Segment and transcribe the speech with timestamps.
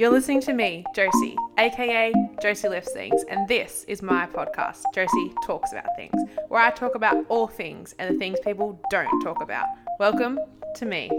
[0.00, 2.10] You're listening to me, Josie, aka
[2.40, 6.14] Josie Lifts Things, and this is my podcast, Josie Talks About Things,
[6.48, 9.66] where I talk about all things and the things people don't talk about.
[9.98, 10.38] Welcome
[10.76, 11.10] to me.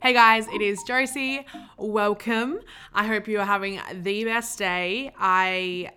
[0.00, 1.44] Hey guys, it is Josie.
[1.78, 2.60] Welcome.
[2.94, 5.10] I hope you are having the best day.
[5.18, 5.90] I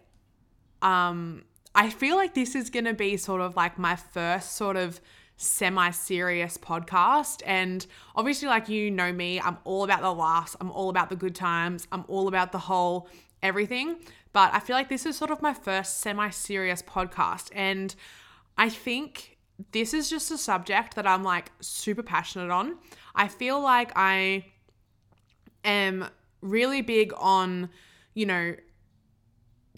[0.81, 1.43] um
[1.75, 4.99] I feel like this is going to be sort of like my first sort of
[5.37, 7.41] semi serious podcast.
[7.45, 11.15] And obviously, like you know me, I'm all about the laughs, I'm all about the
[11.15, 13.09] good times, I'm all about the whole
[13.41, 13.97] everything.
[14.33, 17.49] But I feel like this is sort of my first semi serious podcast.
[17.53, 17.95] And
[18.57, 19.37] I think
[19.71, 22.77] this is just a subject that I'm like super passionate on.
[23.13, 24.45] I feel like I
[25.63, 26.09] am
[26.41, 27.69] really big on,
[28.13, 28.55] you know,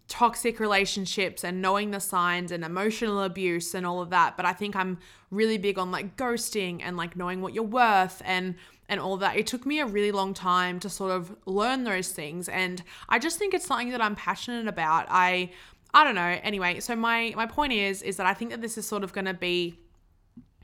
[0.07, 4.53] toxic relationships and knowing the signs and emotional abuse and all of that but i
[4.53, 4.97] think i'm
[5.31, 8.55] really big on like ghosting and like knowing what you're worth and
[8.89, 9.35] and all that.
[9.35, 13.19] It took me a really long time to sort of learn those things and i
[13.19, 15.07] just think it's something that i'm passionate about.
[15.09, 15.51] I
[15.93, 16.39] i don't know.
[16.43, 19.13] Anyway so my my point is is that i think that this is sort of
[19.13, 19.77] going to be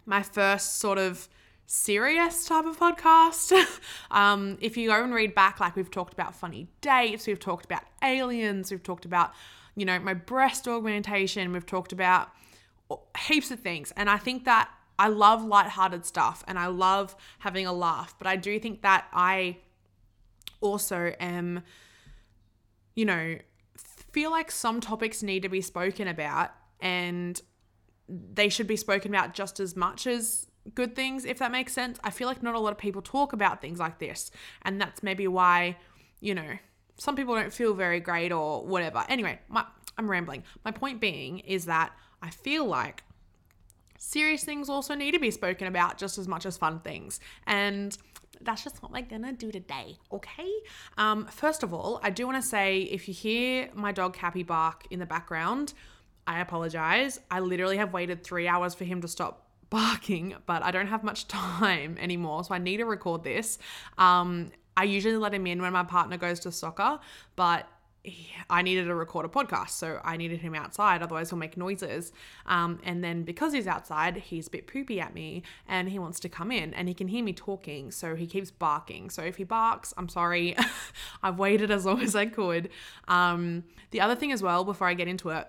[0.06, 1.28] my first sort of
[1.66, 3.54] serious type of podcast.
[4.12, 7.66] um, if you go and read back, like we've talked about funny dates, we've talked
[7.66, 9.34] about aliens, we've talked about,
[9.76, 12.30] you know, my breast augmentation, we've talked about
[13.18, 13.92] heaps of things.
[13.96, 14.70] And I think that
[15.00, 19.08] I love lighthearted stuff and I love having a laugh, but I do think that
[19.12, 19.58] I
[20.62, 21.64] also am,
[22.96, 23.38] you know,
[24.12, 27.42] feel like some topics need to be spoken about and
[28.08, 32.00] they should be spoken about just as much as good things, if that makes sense.
[32.04, 34.32] I feel like not a lot of people talk about things like this.
[34.64, 35.78] And that's maybe why,
[36.20, 36.58] you know,
[36.98, 39.04] some people don't feel very great or whatever.
[39.10, 39.66] Anyway, my,
[39.98, 40.44] I'm rambling.
[40.64, 41.92] My point being is that
[42.22, 43.04] I feel like
[43.98, 47.20] serious things also need to be spoken about just as much as fun things.
[47.48, 47.98] And
[48.42, 50.52] that's just what we're gonna do today, okay?
[50.98, 54.86] Um, first of all, I do wanna say if you hear my dog Cappy bark
[54.92, 55.74] in the background,
[56.28, 57.20] I apologize.
[57.30, 59.43] I literally have waited three hours for him to stop
[59.74, 63.58] barking, but I don't have much time anymore, so I need to record this.
[63.98, 67.00] Um, I usually let him in when my partner goes to soccer,
[67.36, 67.68] but
[68.52, 72.12] I needed to record a podcast, so I needed him outside, otherwise he'll make noises.
[72.46, 76.20] Um, and then because he's outside, he's a bit poopy at me and he wants
[76.20, 79.10] to come in and he can hear me talking, so he keeps barking.
[79.10, 80.56] So if he barks, I'm sorry.
[81.24, 82.70] I've waited as long as I could.
[83.08, 85.48] Um, the other thing as well, before I get into it,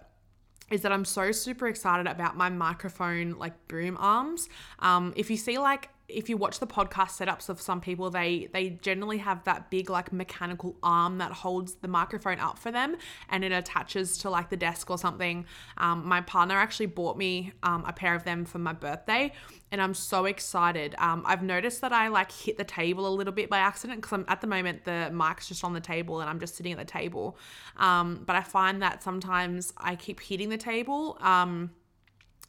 [0.71, 4.49] is that I'm so super excited about my microphone like boom arms.
[4.79, 8.49] Um, if you see like if you watch the podcast setups of some people they
[8.53, 12.97] they generally have that big like mechanical arm that holds the microphone up for them
[13.31, 15.47] and it attaches to like the desk or something.
[15.79, 19.33] Um, my partner actually bought me um, a pair of them for my birthday
[19.73, 20.95] and i'm so excited.
[20.99, 24.13] Um, i've noticed that i like hit the table a little bit by accident because
[24.13, 26.79] i'm at the moment the mic's just on the table and i'm just sitting at
[26.79, 27.39] the table.
[27.79, 31.71] Um, but i find that sometimes i keep hitting the table um,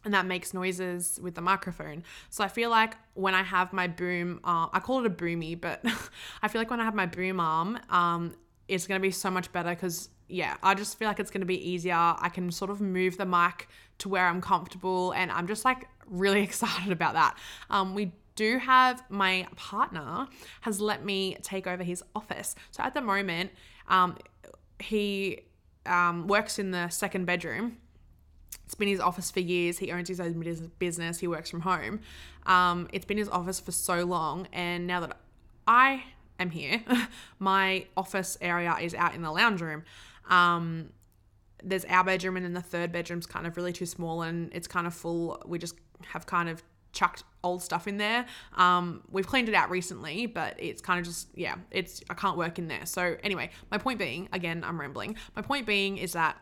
[0.05, 2.03] and that makes noises with the microphone.
[2.29, 5.59] So I feel like when I have my boom, uh, I call it a boomy,
[5.59, 5.83] but
[6.41, 8.35] I feel like when I have my boom arm, um,
[8.67, 11.69] it's gonna be so much better because yeah, I just feel like it's gonna be
[11.69, 11.95] easier.
[11.95, 13.67] I can sort of move the mic
[13.99, 17.37] to where I'm comfortable, and I'm just like really excited about that.
[17.69, 20.27] Um, we do have my partner
[20.61, 22.53] has let me take over his office.
[22.71, 23.51] So at the moment,
[23.87, 24.17] um,
[24.79, 25.41] he
[25.85, 27.77] um, works in the second bedroom
[28.65, 29.77] it's been his office for years.
[29.77, 30.43] He owns his own
[30.79, 31.19] business.
[31.19, 32.01] He works from home.
[32.45, 34.47] Um, it's been his office for so long.
[34.51, 35.17] And now that
[35.67, 36.03] I
[36.39, 36.81] am here,
[37.39, 39.83] my office area is out in the lounge room.
[40.29, 40.89] Um,
[41.63, 44.67] there's our bedroom, and then the third bedroom's kind of really too small and it's
[44.67, 45.41] kind of full.
[45.45, 45.75] We just
[46.07, 48.25] have kind of chucked old stuff in there.
[48.55, 52.37] Um, we've cleaned it out recently, but it's kind of just, yeah, it's, I can't
[52.37, 52.85] work in there.
[52.85, 55.17] So, anyway, my point being, again, I'm rambling.
[55.35, 56.37] My point being is that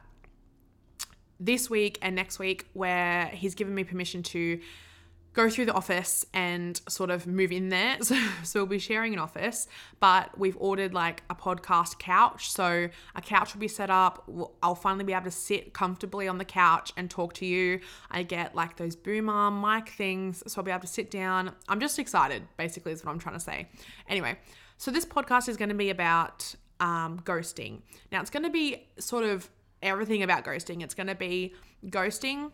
[1.40, 4.60] this week and next week where he's given me permission to
[5.34, 7.98] go through the office and sort of move in there.
[8.04, 9.68] So, so we'll be sharing an office,
[10.00, 12.52] but we've ordered like a podcast couch.
[12.52, 14.30] So a couch will be set up.
[14.62, 17.80] I'll finally be able to sit comfortably on the couch and talk to you.
[18.12, 20.44] I get like those boom arm mic things.
[20.48, 21.54] So I'll be able to sit down.
[21.70, 23.70] I'm just excited, basically, is what I'm trying to say.
[24.08, 24.38] Anyway,
[24.78, 27.82] so this podcast is going to be about um, ghosting.
[28.12, 29.50] Now, it's going to be sort of
[29.84, 30.82] everything about ghosting.
[30.82, 31.54] It's going to be
[31.88, 32.52] ghosting.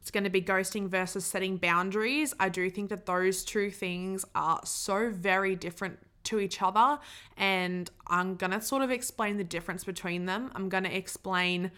[0.00, 2.34] It's going to be ghosting versus setting boundaries.
[2.40, 6.98] I do think that those two things are so very different to each other.
[7.36, 10.50] And I'm going to sort of explain the difference between them.
[10.54, 11.70] I'm going to explain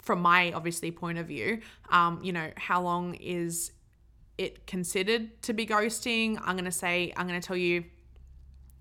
[0.00, 1.60] from my obviously point of view,
[1.90, 3.72] um, you know, how long is
[4.38, 6.38] it considered to be ghosting?
[6.42, 7.84] I'm going to say, I'm going to tell you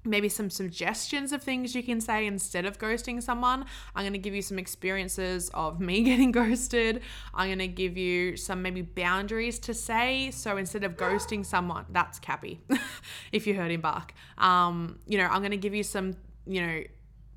[0.07, 3.65] maybe some suggestions of things you can say instead of ghosting someone.
[3.95, 7.01] I'm going to give you some experiences of me getting ghosted.
[7.33, 10.31] I'm going to give you some maybe boundaries to say.
[10.31, 12.61] So instead of ghosting someone, that's Cappy,
[13.31, 14.13] if you heard him bark.
[14.37, 16.15] Um, you know, I'm going to give you some,
[16.45, 16.83] you know,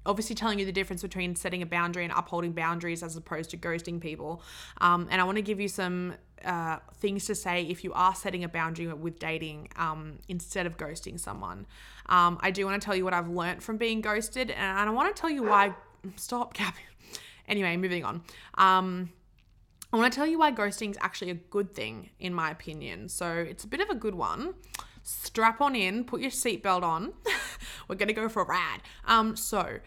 [0.07, 3.57] obviously telling you the difference between setting a boundary and upholding boundaries as opposed to
[3.57, 4.43] ghosting people.
[4.81, 6.15] Um, and I want to give you some
[6.45, 10.77] uh, things to say if you are setting a boundary with dating um, instead of
[10.77, 11.67] ghosting someone.
[12.07, 14.93] Um, I do want to tell you what I've learned from being ghosted, and I
[14.93, 15.75] want to tell you why.
[16.17, 16.77] Stop, Cap.
[17.49, 18.23] Anyway, moving on.
[18.55, 19.11] Um,
[19.93, 23.09] I want to tell you why ghosting is actually a good thing, in my opinion.
[23.09, 24.55] So it's a bit of a good one.
[25.03, 27.13] Strap on in, put your seatbelt on.
[27.89, 28.81] We're gonna go for a ride.
[29.07, 29.79] Um, so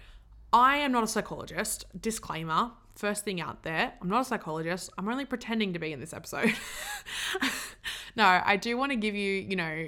[0.52, 1.86] I am not a psychologist.
[2.00, 2.72] Disclaimer.
[2.96, 4.92] First thing out there, I'm not a psychologist.
[4.98, 6.54] I'm only pretending to be in this episode.
[8.16, 9.88] no, I do want to give you, you know,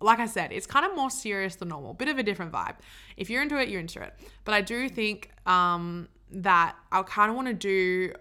[0.00, 2.76] like I said, it's kind of more serious than normal, bit of a different vibe.
[3.16, 4.14] If you're into it, you're into it.
[4.44, 8.12] But I do think um, that I kind of want to do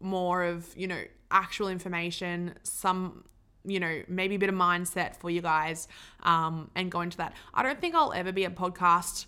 [0.00, 3.24] more of, you know, actual information, some,
[3.64, 5.88] you know, maybe a bit of mindset for you guys
[6.22, 7.34] um, and go into that.
[7.52, 9.26] I don't think I'll ever be a podcast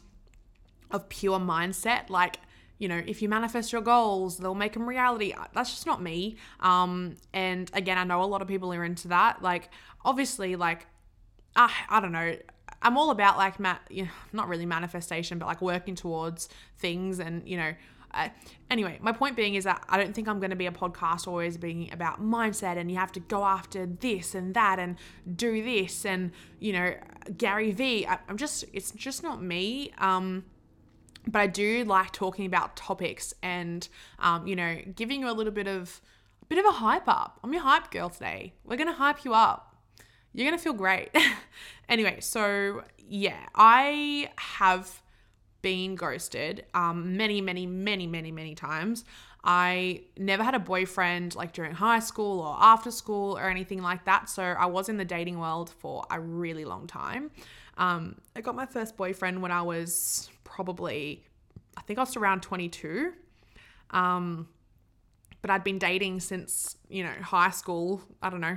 [0.91, 2.09] of pure mindset.
[2.09, 2.39] Like,
[2.79, 5.35] you know, if you manifest your goals, they'll make them reality.
[5.55, 6.37] That's just not me.
[6.61, 9.43] Um, and again, I know a lot of people are into that.
[9.43, 9.71] Like,
[10.05, 10.87] obviously, like
[11.57, 12.37] uh, I don't know.
[12.83, 17.19] I'm all about like ma- you know, not really manifestation, but like working towards things
[17.19, 17.75] and you know.
[18.15, 18.29] Uh,
[18.71, 21.29] anyway, my point being is that I don't think I'm going to be a podcast
[21.29, 24.97] always being about mindset and you have to go after this and that and
[25.35, 26.95] do this and you know
[27.37, 28.07] Gary V.
[28.07, 29.93] I, I'm just it's just not me.
[29.99, 30.45] Um,
[31.27, 33.89] but I do like talking about topics and
[34.19, 36.01] um, you know giving you a little bit of
[36.43, 37.41] a bit of a hype up.
[37.43, 38.55] I'm your hype girl today.
[38.65, 39.77] We're gonna hype you up
[40.37, 41.11] you're to feel great.
[41.89, 45.03] anyway, so yeah, I have
[45.63, 49.05] been ghosted um, many, many, many, many, many times.
[49.43, 54.05] I never had a boyfriend like during high school or after school or anything like
[54.05, 54.29] that.
[54.29, 57.31] So I was in the dating world for a really long time.
[57.79, 61.23] Um, I got my first boyfriend when I was probably,
[61.77, 63.13] I think I was around 22.
[63.91, 64.49] Um,
[65.43, 68.57] but I'd been dating since, you know, high school, I don't know,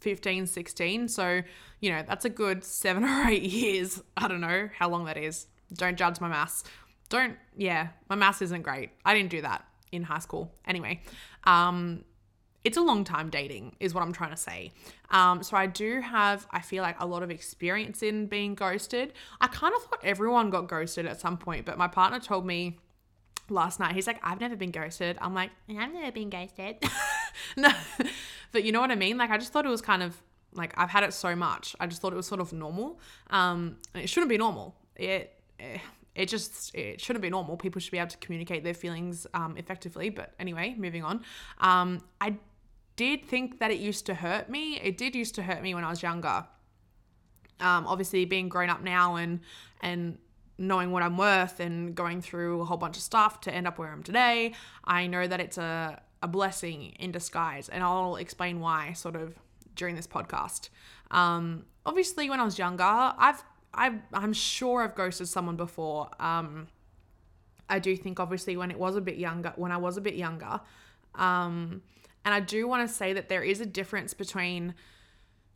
[0.00, 1.08] 15, 16.
[1.08, 1.42] So,
[1.80, 4.02] you know, that's a good seven or eight years.
[4.16, 5.46] I don't know how long that is.
[5.74, 6.64] Don't judge my maths.
[7.10, 8.90] Don't, yeah, my maths isn't great.
[9.04, 10.50] I didn't do that in high school.
[10.66, 11.02] Anyway,
[11.44, 12.04] um,
[12.64, 14.72] it's a long time dating, is what I'm trying to say.
[15.10, 19.12] Um, so I do have, I feel like, a lot of experience in being ghosted.
[19.40, 22.78] I kind of thought everyone got ghosted at some point, but my partner told me
[23.50, 23.94] last night.
[23.94, 25.18] He's like, I've never been ghosted.
[25.20, 26.76] I'm like, I've never been ghosted.
[27.56, 27.70] no,
[28.52, 29.18] but you know what I mean?
[29.18, 30.20] Like, I just thought it was kind of
[30.54, 31.76] like I've had it so much.
[31.80, 32.98] I just thought it was sort of normal.
[33.30, 34.74] Um, it shouldn't be normal.
[34.96, 35.78] It, eh,
[36.14, 37.56] it just it shouldn't be normal.
[37.56, 40.10] People should be able to communicate their feelings um, effectively.
[40.10, 41.24] But anyway, moving on.
[41.58, 42.36] Um, I
[42.96, 44.80] did think that it used to hurt me.
[44.80, 46.46] It did used to hurt me when I was younger.
[47.60, 49.40] Um, obviously, being grown up now and
[49.80, 50.18] and
[50.58, 53.78] knowing what I'm worth and going through a whole bunch of stuff to end up
[53.78, 54.54] where I'm today,
[54.84, 57.68] I know that it's a, a blessing in disguise.
[57.68, 59.34] And I'll explain why sort of
[59.74, 60.68] during this podcast.
[61.10, 63.42] Um, obviously, when I was younger, I've,
[63.72, 66.08] I've, I'm sure I've ghosted someone before.
[66.20, 66.68] Um,
[67.68, 70.14] I do think, obviously, when it was a bit younger, when I was a bit
[70.14, 70.60] younger.
[71.16, 71.82] Um,
[72.24, 74.74] and I do want to say that there is a difference between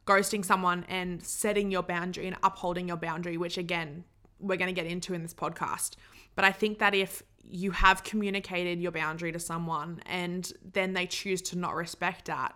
[0.07, 4.05] ghosting someone and setting your boundary and upholding your boundary, which again,
[4.41, 5.97] we're going to get into in this podcast.
[6.35, 11.07] But I think that if you have communicated your boundary to someone and then they
[11.07, 12.55] choose to not respect that,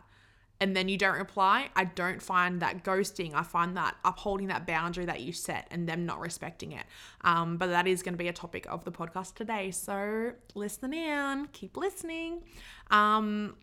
[0.60, 3.34] and then you don't reply, I don't find that ghosting.
[3.34, 6.84] I find that upholding that boundary that you set and them not respecting it.
[7.22, 9.72] Um, but that is going to be a topic of the podcast today.
[9.72, 12.44] So listen in, keep listening.
[12.92, 13.56] Um,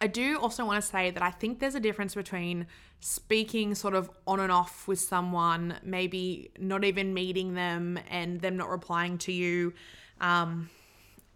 [0.00, 2.66] I do also want to say that I think there's a difference between
[3.00, 8.56] speaking sort of on and off with someone, maybe not even meeting them and them
[8.56, 9.72] not replying to you.
[10.20, 10.68] Um,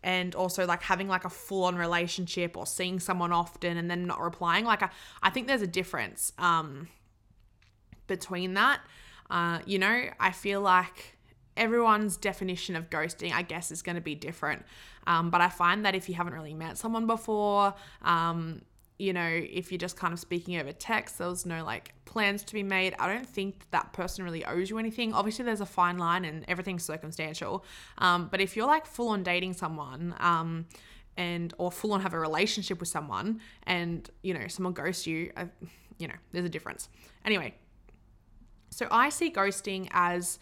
[0.02, 4.06] and also like having like a full on relationship or seeing someone often and then
[4.06, 4.64] not replying.
[4.64, 4.90] Like, I,
[5.22, 6.88] I think there's a difference um,
[8.06, 8.80] between that.
[9.28, 11.16] Uh, you know, I feel like
[11.56, 14.64] everyone's definition of ghosting, I guess, is going to be different.
[15.06, 18.62] Um, but I find that if you haven't really met someone before, um,
[18.98, 22.52] you know, if you're just kind of speaking over text, there's no like plans to
[22.52, 22.94] be made.
[22.98, 25.14] I don't think that person really owes you anything.
[25.14, 27.64] Obviously, there's a fine line and everything's circumstantial.
[27.96, 30.66] Um, but if you're like full on dating someone, um,
[31.16, 35.32] and or full on have a relationship with someone, and you know someone ghosts you,
[35.98, 36.88] you know, there's a difference.
[37.24, 37.54] Anyway,
[38.70, 40.38] so I see ghosting as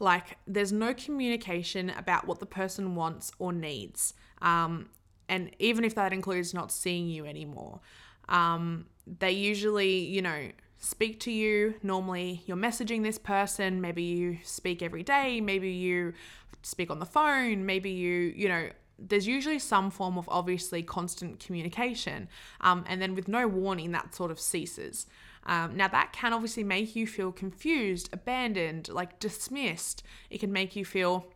[0.00, 4.14] Like, there's no communication about what the person wants or needs.
[4.42, 4.88] Um,
[5.28, 7.80] and even if that includes not seeing you anymore,
[8.28, 8.86] um,
[9.18, 11.74] they usually, you know, speak to you.
[11.82, 13.80] Normally, you're messaging this person.
[13.80, 15.40] Maybe you speak every day.
[15.40, 16.14] Maybe you
[16.62, 17.66] speak on the phone.
[17.66, 22.28] Maybe you, you know, there's usually some form of obviously constant communication.
[22.60, 25.06] Um, and then with no warning, that sort of ceases.
[25.46, 30.02] Um, now, that can obviously make you feel confused, abandoned, like dismissed.
[30.28, 31.26] It can make you feel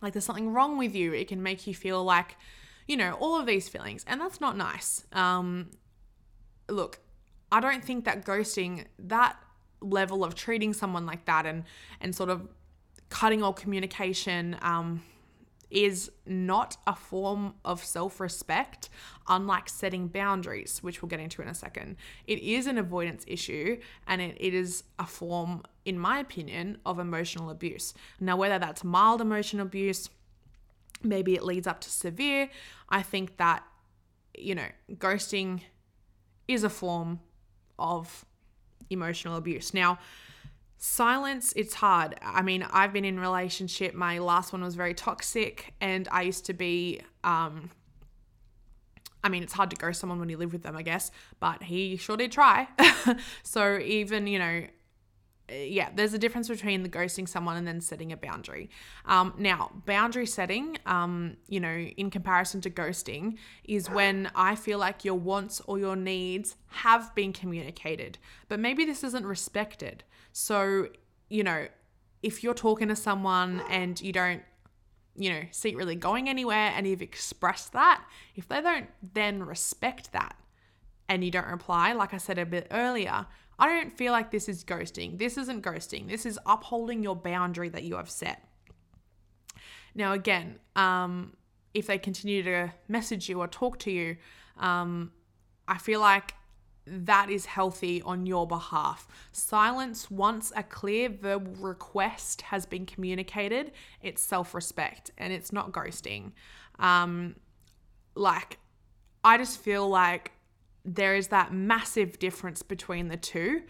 [0.00, 1.12] like there's something wrong with you.
[1.12, 2.36] It can make you feel like,
[2.86, 4.04] you know, all of these feelings.
[4.08, 5.04] And that's not nice.
[5.12, 5.70] Um,
[6.68, 7.00] look,
[7.50, 9.36] I don't think that ghosting, that
[9.80, 11.64] level of treating someone like that and,
[12.00, 12.48] and sort of
[13.10, 15.02] cutting all communication, um,
[15.72, 18.90] is not a form of self respect,
[19.28, 21.96] unlike setting boundaries, which we'll get into in a second.
[22.26, 26.98] It is an avoidance issue and it, it is a form, in my opinion, of
[26.98, 27.94] emotional abuse.
[28.20, 30.10] Now, whether that's mild emotional abuse,
[31.02, 32.50] maybe it leads up to severe,
[32.88, 33.64] I think that,
[34.36, 35.62] you know, ghosting
[36.46, 37.20] is a form
[37.78, 38.24] of
[38.90, 39.72] emotional abuse.
[39.72, 39.98] Now,
[40.84, 45.74] silence it's hard i mean i've been in relationship my last one was very toxic
[45.80, 47.70] and i used to be um
[49.22, 51.62] i mean it's hard to ghost someone when you live with them i guess but
[51.62, 52.66] he sure did try
[53.44, 54.64] so even you know
[55.48, 58.70] yeah, there's a difference between the ghosting someone and then setting a boundary.
[59.04, 64.78] Um, now, boundary setting, um, you know, in comparison to ghosting, is when I feel
[64.78, 70.04] like your wants or your needs have been communicated, but maybe this isn't respected.
[70.32, 70.88] So,
[71.28, 71.66] you know,
[72.22, 74.42] if you're talking to someone and you don't,
[75.14, 79.42] you know, see it really going anywhere and you've expressed that, if they don't then
[79.42, 80.36] respect that
[81.08, 83.26] and you don't reply, like I said a bit earlier,
[83.58, 85.18] I don't feel like this is ghosting.
[85.18, 86.08] This isn't ghosting.
[86.08, 88.42] This is upholding your boundary that you have set.
[89.94, 91.34] Now, again, um,
[91.74, 94.16] if they continue to message you or talk to you,
[94.58, 95.12] um,
[95.68, 96.34] I feel like
[96.86, 99.06] that is healthy on your behalf.
[99.32, 103.72] Silence once a clear verbal request has been communicated,
[104.02, 106.32] it's self respect and it's not ghosting.
[106.78, 107.36] Um,
[108.14, 108.58] like,
[109.24, 110.32] I just feel like
[110.84, 113.62] there is that massive difference between the two.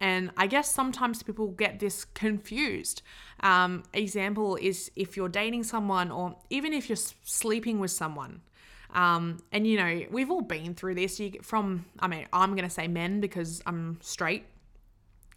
[0.00, 3.02] And I guess sometimes people get this confused.
[3.40, 8.40] Um, example is if you're dating someone, or even if you're sleeping with someone,
[8.94, 11.18] um, and you know, we've all been through this.
[11.20, 14.44] You get from, I mean, I'm going to say men because I'm straight.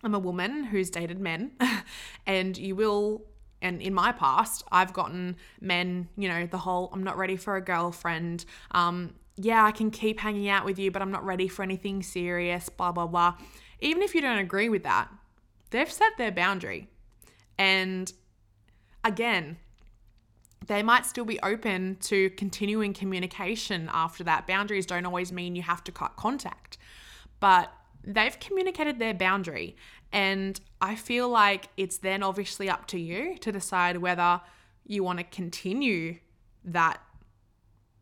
[0.03, 1.51] I'm a woman who's dated men,
[2.25, 3.25] and you will.
[3.62, 7.55] And in my past, I've gotten men, you know, the whole I'm not ready for
[7.55, 8.43] a girlfriend.
[8.72, 12.03] Um, yeah, I can keep hanging out with you, but I'm not ready for anything
[12.03, 13.36] serious, blah, blah, blah.
[13.79, 15.10] Even if you don't agree with that,
[15.69, 16.89] they've set their boundary.
[17.57, 18.12] And
[19.03, 19.57] again,
[20.65, 24.48] they might still be open to continuing communication after that.
[24.48, 26.77] Boundaries don't always mean you have to cut contact,
[27.39, 27.72] but
[28.03, 29.75] they've communicated their boundary.
[30.12, 34.41] And I feel like it's then obviously up to you to decide whether
[34.86, 36.20] you want to continue
[36.63, 37.01] that,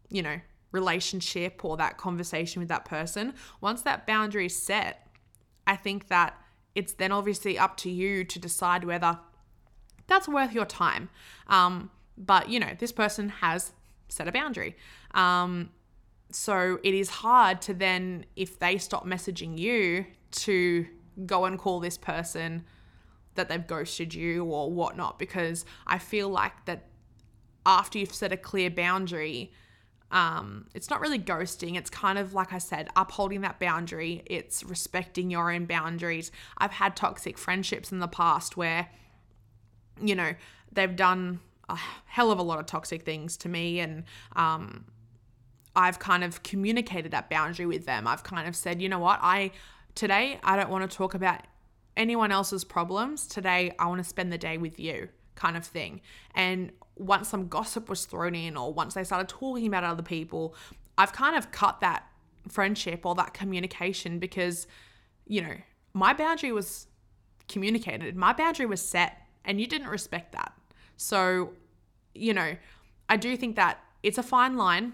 [0.09, 0.39] you know,
[0.71, 3.33] relationship or that conversation with that person.
[3.59, 5.07] Once that boundary is set,
[5.65, 6.37] I think that
[6.75, 9.19] it's then obviously up to you to decide whether
[10.07, 11.09] that's worth your time.
[11.47, 11.89] Um,
[12.21, 13.73] but you know, this person has
[14.07, 14.77] set a boundary.
[15.13, 15.71] Um,
[16.31, 20.85] so it is hard to then, if they stop messaging you, to
[21.25, 22.63] go and call this person
[23.35, 26.87] that they've ghosted you or whatnot, because I feel like that
[27.65, 29.51] after you've set a clear boundary,
[30.11, 31.77] um, it's not really ghosting.
[31.77, 34.23] It's kind of like I said, upholding that boundary.
[34.25, 36.31] It's respecting your own boundaries.
[36.57, 38.89] I've had toxic friendships in the past where,
[40.01, 40.33] you know,
[40.71, 41.39] they've done
[41.71, 44.03] a hell of a lot of toxic things to me and
[44.35, 44.85] um,
[45.75, 48.07] I've kind of communicated that boundary with them.
[48.07, 49.51] I've kind of said, you know what, I
[49.95, 51.41] today I don't want to talk about
[51.95, 53.27] anyone else's problems.
[53.27, 56.01] Today I want to spend the day with you, kind of thing.
[56.35, 60.55] And once some gossip was thrown in or once they started talking about other people,
[60.97, 62.03] I've kind of cut that
[62.47, 64.67] friendship or that communication because,
[65.25, 65.55] you know,
[65.93, 66.87] my boundary was
[67.47, 70.53] communicated, my boundary was set, and you didn't respect that.
[70.97, 71.53] So,
[72.13, 72.55] you know,
[73.09, 74.93] I do think that it's a fine line.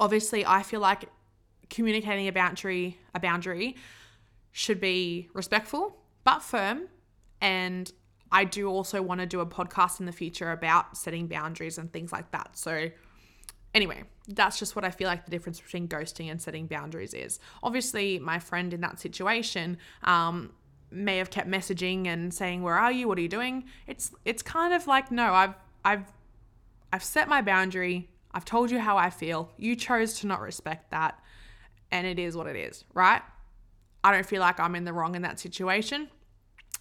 [0.00, 1.04] Obviously, I feel like
[1.70, 3.76] communicating a boundary, a boundary
[4.52, 6.88] should be respectful but firm.
[7.40, 7.90] And
[8.30, 11.92] I do also want to do a podcast in the future about setting boundaries and
[11.92, 12.56] things like that.
[12.56, 12.90] So,
[13.74, 17.38] anyway, that's just what I feel like the difference between ghosting and setting boundaries is.
[17.62, 20.52] Obviously, my friend in that situation, um,
[20.90, 23.08] may have kept messaging and saying, "Where are you?
[23.08, 25.54] What are you doing?" It's it's kind of like, no, I've
[25.88, 26.12] I've
[26.92, 28.10] I've set my boundary.
[28.32, 29.50] I've told you how I feel.
[29.56, 31.18] You chose to not respect that,
[31.90, 33.22] and it is what it is, right?
[34.04, 36.08] I don't feel like I'm in the wrong in that situation.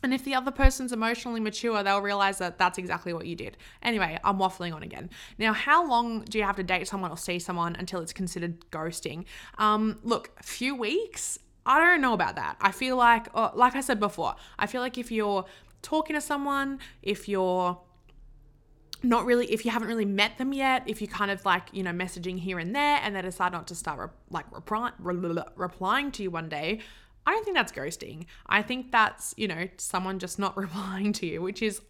[0.03, 3.57] And if the other person's emotionally mature, they'll realize that that's exactly what you did.
[3.81, 5.09] Anyway, I'm waffling on again.
[5.39, 8.69] Now, how long do you have to date someone or see someone until it's considered
[8.69, 9.25] ghosting?
[9.57, 11.39] Um, look, a few weeks.
[11.65, 12.57] I don't know about that.
[12.61, 15.45] I feel like, oh, like I said before, I feel like if you're
[15.81, 17.77] talking to someone, if you're
[19.03, 21.83] not really if you haven't really met them yet if you kind of like you
[21.83, 26.11] know messaging here and there and they decide not to start like reply, re- replying
[26.11, 26.79] to you one day
[27.27, 28.25] I don't think that's ghosting.
[28.47, 31.81] I think that's, you know, someone just not replying to you, which is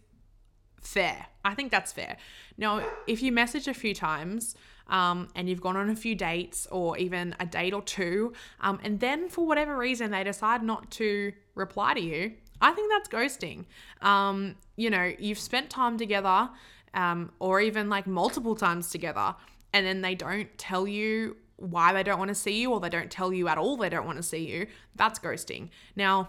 [0.80, 1.26] fair.
[1.44, 2.16] I think that's fair.
[2.58, 4.56] Now, if you message a few times
[4.88, 8.80] um, and you've gone on a few dates or even a date or two, um,
[8.82, 13.08] and then for whatever reason they decide not to reply to you, I think that's
[13.08, 13.66] ghosting.
[14.02, 16.50] Um, you know, you've spent time together
[16.94, 19.34] um, or even like multiple times together,
[19.72, 22.88] and then they don't tell you why they don't want to see you or they
[22.88, 25.68] don't tell you at all they don't want to see you, that's ghosting.
[25.96, 26.28] Now,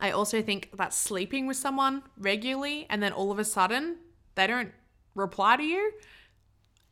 [0.00, 3.96] I also think that sleeping with someone regularly and then all of a sudden
[4.34, 4.70] they don't
[5.14, 5.92] reply to you,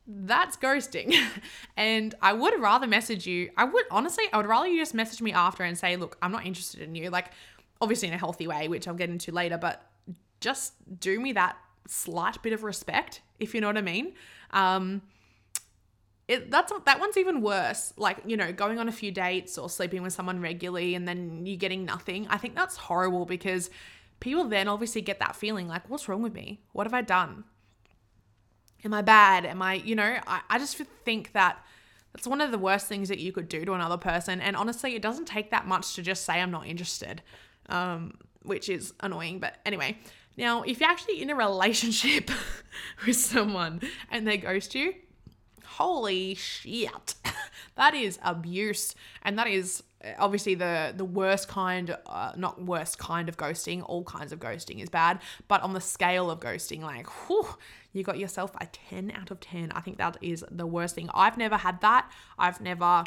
[0.07, 1.15] that's ghosting.
[1.77, 3.51] and I would rather message you.
[3.57, 6.33] I would honestly, I would rather you just message me after and say, look, I'm
[6.33, 7.11] not interested in you.
[7.11, 7.33] Like,
[7.81, 9.83] obviously in a healthy way, which I'll get into later, but
[10.41, 14.15] just do me that slight bit of respect, if you know what I mean.
[14.51, 15.03] Um,
[16.29, 17.93] it, that's that one's even worse.
[17.97, 21.47] Like you know, going on a few dates or sleeping with someone regularly and then
[21.47, 22.27] you getting nothing.
[22.29, 23.71] I think that's horrible because
[24.21, 26.61] people then obviously get that feeling like, what's wrong with me?
[26.73, 27.45] What have I done?
[28.85, 29.45] Am I bad?
[29.45, 31.65] Am I, you know, I, I just think that
[32.13, 34.41] that's one of the worst things that you could do to another person.
[34.41, 37.23] And honestly, it doesn't take that much to just say I'm not interested,
[37.69, 39.39] um, which is annoying.
[39.39, 39.99] But anyway,
[40.37, 42.31] now if you're actually in a relationship
[43.07, 44.95] with someone and they ghost you,
[45.65, 47.15] holy shit.
[47.77, 48.95] That is abuse.
[49.23, 53.83] And that is uh, obviously the the worst kind uh, not worst kind of ghosting.
[53.85, 55.21] All kinds of ghosting is bad.
[55.47, 57.47] But on the scale of ghosting like whew,
[57.93, 61.09] you got yourself a 10 out of 10 i think that is the worst thing.
[61.15, 62.11] I've never had that.
[62.39, 63.05] I've never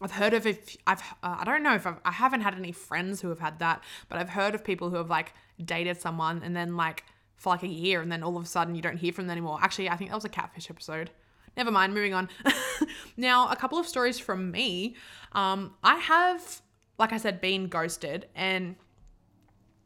[0.00, 2.72] I've heard of if I've uh, I don't know if I've, I haven't had any
[2.72, 6.42] friends who have had that, but I've heard of people who have like dated someone
[6.44, 7.04] and then like
[7.36, 9.32] for like a year and then all of a sudden you don't hear from them
[9.32, 9.58] anymore.
[9.60, 11.10] Actually, I think that was a catfish episode.
[11.56, 12.28] Never mind, moving on.
[13.16, 14.96] now, a couple of stories from me.
[15.32, 16.62] Um, I have,
[16.98, 18.74] like I said, been ghosted, and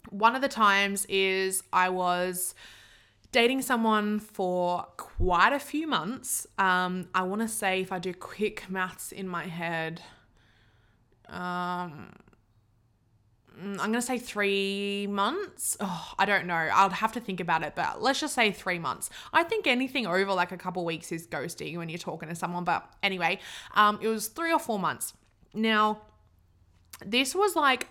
[0.09, 2.55] one of the times is I was
[3.33, 6.47] dating someone for quite a few months.
[6.57, 10.01] Um, I want to say, if I do quick maths in my head,
[11.29, 12.13] um,
[13.61, 15.77] I'm going to say three months.
[15.81, 16.55] Oh, I don't know.
[16.55, 19.11] I'll have to think about it, but let's just say three months.
[19.33, 22.65] I think anything over like a couple weeks is ghosting when you're talking to someone.
[22.65, 23.41] But anyway,
[23.75, 25.15] um, it was three or four months.
[25.55, 26.03] Now,
[27.05, 27.89] this was like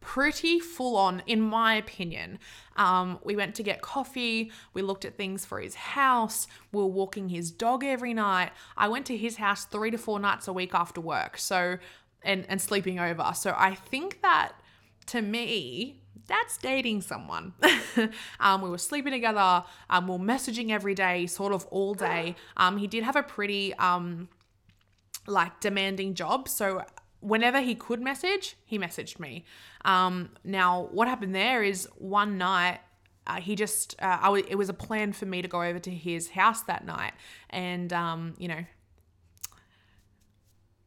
[0.00, 2.38] pretty full on, in my opinion.
[2.76, 4.52] Um, we went to get coffee.
[4.72, 6.46] We looked at things for his house.
[6.72, 8.52] We were walking his dog every night.
[8.76, 11.36] I went to his house three to four nights a week after work.
[11.38, 11.78] So
[12.26, 13.32] and, and sleeping over.
[13.34, 14.52] So I think that
[15.06, 17.54] to me, that's dating someone.
[18.40, 19.64] um, we were sleeping together.
[19.88, 22.34] Um, we were messaging every day, sort of all day.
[22.56, 24.28] Um, he did have a pretty um,
[25.26, 26.84] like demanding job, so
[27.20, 29.44] whenever he could message, he messaged me.
[29.84, 32.80] Um, now, what happened there is one night.
[33.28, 36.30] Uh, he just, uh, it was a plan for me to go over to his
[36.30, 37.12] house that night
[37.50, 38.64] and, um, you know,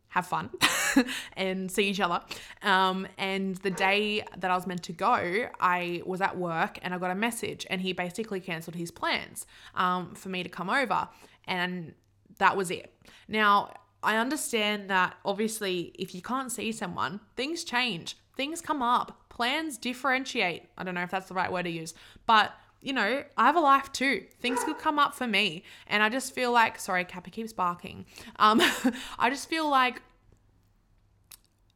[0.09, 0.49] have fun
[1.37, 2.21] and see each other.
[2.63, 6.93] Um, and the day that I was meant to go, I was at work and
[6.93, 9.45] I got a message, and he basically cancelled his plans
[9.75, 11.07] um, for me to come over.
[11.47, 11.93] And
[12.39, 12.93] that was it.
[13.27, 19.29] Now, I understand that obviously, if you can't see someone, things change, things come up,
[19.29, 20.63] plans differentiate.
[20.77, 21.93] I don't know if that's the right word to use,
[22.25, 24.25] but you know, I have a life too.
[24.41, 25.63] Things could come up for me.
[25.87, 28.05] And I just feel like, sorry, Kappa keeps barking.
[28.37, 28.61] Um,
[29.19, 30.01] I just feel like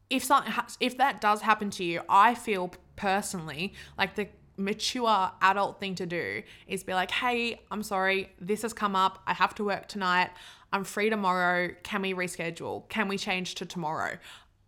[0.09, 5.79] if something if that does happen to you, I feel personally like the mature adult
[5.79, 9.21] thing to do is be like, hey, I'm sorry, this has come up.
[9.25, 10.29] I have to work tonight.
[10.71, 11.71] I'm free tomorrow.
[11.83, 12.87] Can we reschedule?
[12.89, 14.17] Can we change to tomorrow?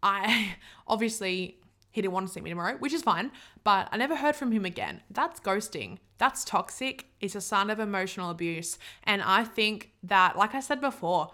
[0.04, 0.56] I
[0.88, 1.60] obviously
[1.96, 3.32] he didn't want to see me tomorrow, which is fine,
[3.64, 5.02] but I never heard from him again.
[5.10, 6.00] That's ghosting.
[6.18, 7.06] That's toxic.
[7.22, 8.78] It's a sign of emotional abuse.
[9.06, 11.32] And I think that, like I said before,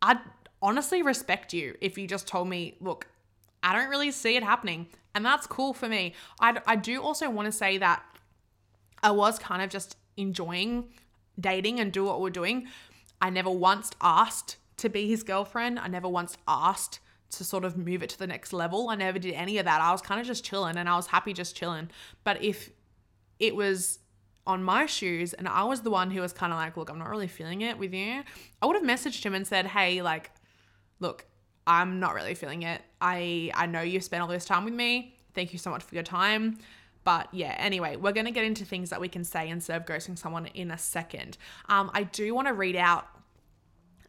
[0.00, 0.20] I'd
[0.62, 3.08] honestly respect you if you just told me, look,
[3.64, 4.86] I don't really see it happening.
[5.12, 6.14] And that's cool for me.
[6.38, 8.00] I, I do also want to say that
[9.02, 10.84] I was kind of just enjoying
[11.40, 12.68] dating and do what we're doing.
[13.20, 15.80] I never once asked to be his girlfriend.
[15.80, 18.88] I never once asked to sort of move it to the next level.
[18.88, 19.80] I never did any of that.
[19.80, 21.90] I was kind of just chilling and I was happy just chilling.
[22.24, 22.70] But if
[23.38, 23.98] it was
[24.46, 26.98] on my shoes and I was the one who was kind of like, look, I'm
[26.98, 28.22] not really feeling it with you,
[28.62, 30.30] I would have messaged him and said, hey, like,
[31.00, 31.26] look,
[31.66, 32.80] I'm not really feeling it.
[33.00, 35.16] I I know you spent all this time with me.
[35.34, 36.58] Thank you so much for your time.
[37.02, 39.86] But yeah, anyway, we're going to get into things that we can say instead of
[39.86, 41.38] ghosting someone in a second.
[41.68, 43.06] Um, I do want to read out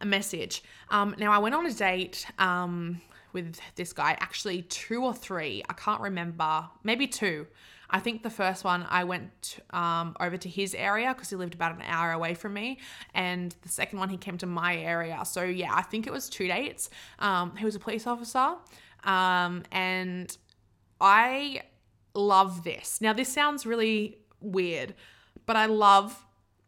[0.02, 0.64] a message.
[0.90, 3.02] Um, now, I went on a date um,
[3.34, 5.64] with this guy, actually, two or three.
[5.70, 7.48] I can't remember, maybe two.
[7.90, 11.54] I think the first one I went um, over to his area because he lived
[11.54, 12.80] about an hour away from me,
[13.14, 15.24] and the second one he came to my area.
[15.26, 16.90] So yeah, I think it was two dates.
[17.20, 18.56] Um, he was a police officer,
[19.06, 20.36] um, and
[21.00, 21.62] I
[22.14, 23.00] love this.
[23.00, 24.94] Now this sounds really weird,
[25.46, 26.26] but I love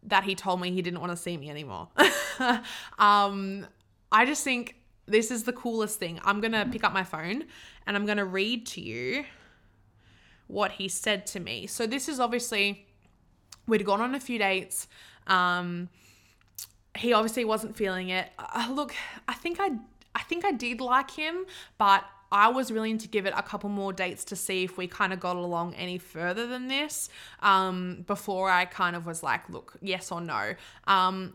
[0.09, 1.87] that he told me he didn't want to see me anymore.
[2.99, 3.65] um,
[4.11, 6.19] I just think this is the coolest thing.
[6.23, 7.45] I'm gonna pick up my phone
[7.85, 9.25] and I'm gonna read to you
[10.47, 11.67] what he said to me.
[11.67, 12.85] So this is obviously
[13.67, 14.87] we'd gone on a few dates.
[15.27, 15.89] Um,
[16.97, 18.29] he obviously wasn't feeling it.
[18.37, 18.93] Uh, look,
[19.27, 19.71] I think I
[20.15, 21.45] I think I did like him,
[21.77, 24.87] but I was willing to give it a couple more dates to see if we
[24.87, 27.09] kind of got along any further than this
[27.41, 30.53] um, before I kind of was like, look, yes or no.
[30.85, 31.33] Um,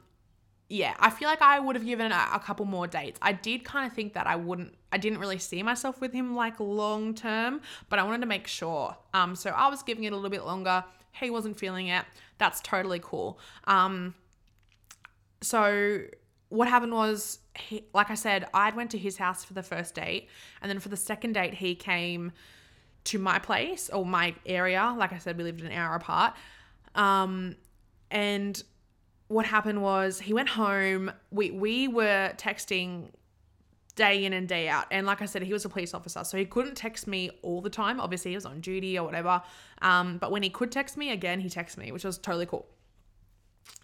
[0.68, 3.18] yeah, I feel like I would have given a, a couple more dates.
[3.20, 6.34] I did kind of think that I wouldn't, I didn't really see myself with him
[6.34, 8.96] like long term, but I wanted to make sure.
[9.12, 10.84] Um, so I was giving it a little bit longer.
[11.12, 12.04] He wasn't feeling it.
[12.38, 13.38] That's totally cool.
[13.64, 14.14] Um,
[15.40, 16.02] so
[16.48, 19.94] what happened was, he, like I said, I went to his house for the first
[19.94, 20.28] date,
[20.60, 22.32] and then for the second date, he came
[23.04, 24.94] to my place or my area.
[24.96, 26.34] Like I said, we lived an hour apart.
[26.94, 27.56] Um,
[28.10, 28.62] and
[29.28, 31.12] what happened was he went home.
[31.30, 33.10] We we were texting
[33.96, 34.86] day in and day out.
[34.90, 37.60] And like I said, he was a police officer, so he couldn't text me all
[37.60, 38.00] the time.
[38.00, 39.42] Obviously, he was on duty or whatever.
[39.82, 42.66] Um, but when he could text me, again, he texted me, which was totally cool.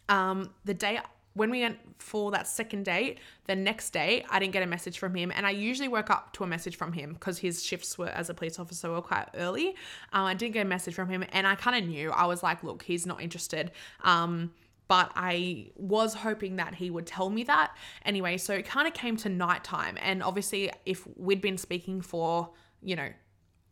[0.08, 0.98] Um, the day
[1.34, 4.98] when we went for that second date, the next day I didn't get a message
[4.98, 7.96] from him, and I usually woke up to a message from him because his shifts
[7.96, 9.68] were as a police officer were quite early.
[10.12, 12.42] Um, I didn't get a message from him, and I kind of knew I was
[12.42, 13.70] like, look, he's not interested.
[14.02, 14.52] Um,
[14.88, 17.76] but I was hoping that he would tell me that.
[18.04, 19.96] Anyway, so it kind of came to nighttime.
[20.02, 22.50] And obviously, if we'd been speaking for,
[22.82, 23.08] you know,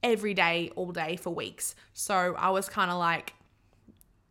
[0.04, 1.74] every day, all day for weeks.
[1.92, 3.34] So I was kind of like,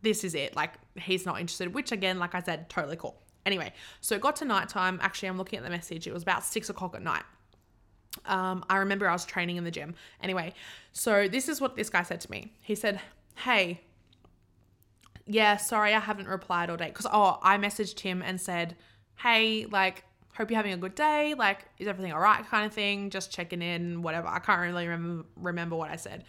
[0.01, 0.55] this is it.
[0.55, 3.21] Like, he's not interested, which again, like I said, totally cool.
[3.45, 4.99] Anyway, so it got to nighttime.
[5.01, 6.07] Actually, I'm looking at the message.
[6.07, 7.23] It was about six o'clock at night.
[8.25, 9.95] Um, I remember I was training in the gym.
[10.21, 10.53] Anyway,
[10.91, 12.51] so this is what this guy said to me.
[12.61, 12.99] He said,
[13.35, 13.81] Hey,
[15.27, 16.87] yeah, sorry, I haven't replied all day.
[16.87, 18.75] Because, oh, I messaged him and said,
[19.17, 20.03] hey, like,
[20.35, 21.33] hope you're having a good day.
[21.33, 22.45] Like, is everything all right?
[22.45, 23.09] Kind of thing.
[23.09, 24.27] Just checking in, whatever.
[24.27, 26.23] I can't really remember, remember what I said.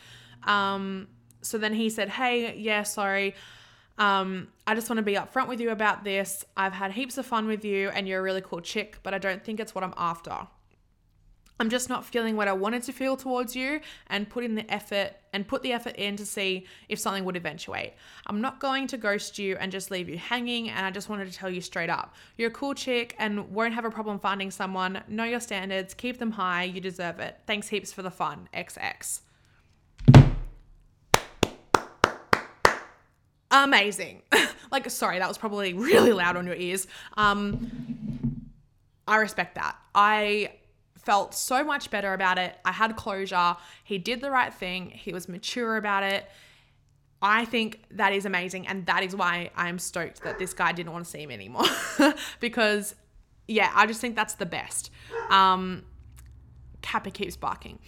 [0.44, 1.09] Um,
[1.42, 3.35] so then he said, hey, yeah, sorry.
[3.98, 6.44] Um, I just want to be upfront with you about this.
[6.56, 9.18] I've had heaps of fun with you and you're a really cool chick, but I
[9.18, 10.46] don't think it's what I'm after.
[11.61, 14.72] I'm just not feeling what I wanted to feel towards you and put in the
[14.72, 17.94] effort and put the effort in to see if something would eventuate.
[18.26, 21.26] I'm not going to ghost you and just leave you hanging and I just wanted
[21.26, 22.14] to tell you straight up.
[22.37, 25.02] You're a cool chick and won't have a problem finding someone.
[25.08, 27.38] Know your standards, keep them high, you deserve it.
[27.48, 28.48] Thanks heaps for the fun.
[28.54, 29.20] XX.
[33.50, 34.22] Amazing.
[34.70, 36.87] like sorry, that was probably really loud on your ears.
[37.16, 38.44] Um
[39.06, 39.76] I respect that.
[39.94, 40.52] I
[40.96, 42.54] felt so much better about it.
[42.66, 43.56] I had closure.
[43.82, 44.90] He did the right thing.
[44.90, 46.28] He was mature about it.
[47.20, 48.66] I think that is amazing.
[48.66, 51.64] And that is why I'm stoked that this guy didn't want to see him anymore.
[52.40, 52.94] because,
[53.48, 54.90] yeah, I just think that's the best.
[55.30, 55.84] Um,
[56.82, 57.78] Kappa keeps barking.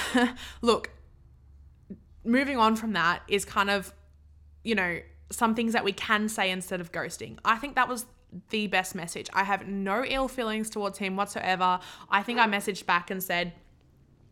[0.62, 0.90] Look,
[2.24, 3.92] moving on from that is kind of,
[4.68, 5.00] you know,
[5.30, 7.38] some things that we can say instead of ghosting.
[7.42, 8.04] I think that was
[8.50, 9.28] the best message.
[9.32, 11.80] I have no ill feelings towards him whatsoever.
[12.10, 13.54] I think I messaged back and said,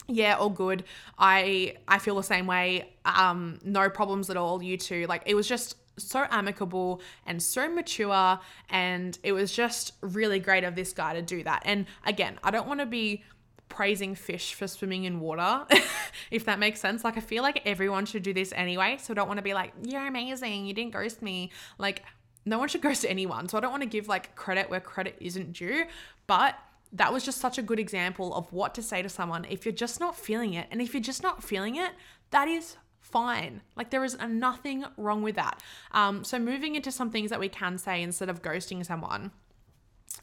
[0.09, 0.85] yeah, all good.
[1.19, 2.93] I I feel the same way.
[3.07, 4.63] Um, no problems at all.
[4.63, 9.95] You two, like it was just so amicable and so mature, and it was just
[10.03, 11.63] really great of this guy to do that.
[11.65, 13.25] And again, I don't want to be
[13.69, 15.67] praising fish for swimming in water,
[16.31, 17.05] if that makes sense.
[17.05, 18.99] Like I feel like everyone should do this anyway.
[19.01, 21.51] So I don't want to be like, you're amazing, you didn't ghost me.
[21.79, 22.03] Like
[22.45, 23.49] no one should ghost anyone.
[23.49, 25.85] So I don't want to give like credit where credit isn't due.
[26.27, 26.59] But
[26.93, 29.75] that was just such a good example of what to say to someone if you're
[29.75, 30.69] just not feeling it.
[30.71, 31.93] And if you're just not feeling it,
[32.31, 33.63] that is fine.
[33.77, 35.63] Like there is nothing wrong with that.
[35.93, 39.31] Um, so moving into some things that we can say instead of ghosting someone.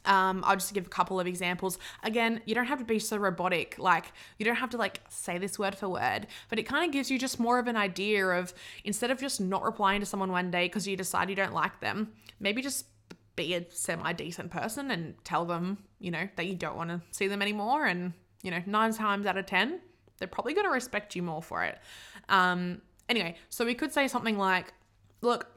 [0.04, 1.78] Um, I'll just give a couple of examples.
[2.02, 3.76] Again, you don't have to be so robotic.
[3.78, 6.92] Like, you don't have to like say this word for word, but it kind of
[6.92, 8.52] gives you just more of an idea of
[8.84, 11.80] instead of just not replying to someone one day because you decide you don't like
[11.80, 12.86] them, maybe just
[13.36, 17.00] be a semi decent person and tell them, you know, that you don't want to
[17.10, 17.86] see them anymore.
[17.86, 19.80] And, you know, nine times out of 10,
[20.18, 21.78] they're probably going to respect you more for it.
[22.28, 24.72] Um, anyway, so we could say something like,
[25.20, 25.48] look,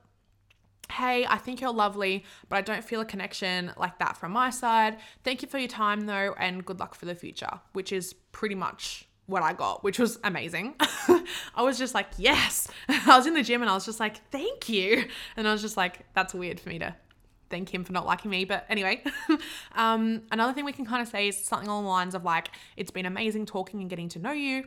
[0.91, 4.49] hey, I think you're lovely, but I don't feel a connection like that from my
[4.49, 4.97] side.
[5.23, 8.55] Thank you for your time though, and good luck for the future, which is pretty
[8.55, 10.75] much what I got, which was amazing.
[10.79, 12.69] I was just like, yes.
[12.89, 15.05] I was in the gym and I was just like, thank you.
[15.35, 16.95] And I was just like, that's weird for me to
[17.49, 18.45] thank him for not liking me.
[18.45, 19.03] But anyway,
[19.75, 22.49] um, another thing we can kind of say is something along the lines of like,
[22.77, 24.63] it's been amazing talking and getting to know you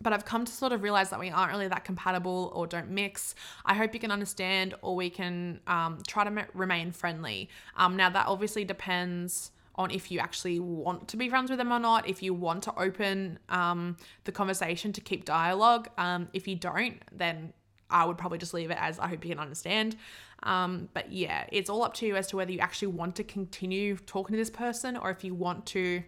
[0.00, 2.90] but I've come to sort of realize that we aren't really that compatible or don't
[2.90, 3.34] mix.
[3.64, 7.48] I hope you can understand, or we can um, try to remain friendly.
[7.76, 11.72] Um, now, that obviously depends on if you actually want to be friends with them
[11.72, 15.88] or not, if you want to open um, the conversation to keep dialogue.
[15.96, 17.52] Um, if you don't, then
[17.90, 19.96] I would probably just leave it as I hope you can understand.
[20.42, 23.24] Um, but yeah, it's all up to you as to whether you actually want to
[23.24, 26.02] continue talking to this person or if you want to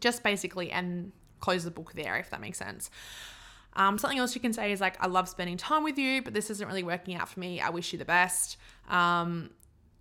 [0.00, 2.90] just basically end close the book there, if that makes sense.
[3.74, 6.32] Um, something else you can say is like, I love spending time with you, but
[6.32, 7.60] this isn't really working out for me.
[7.60, 8.56] I wish you the best.
[8.88, 9.50] Um,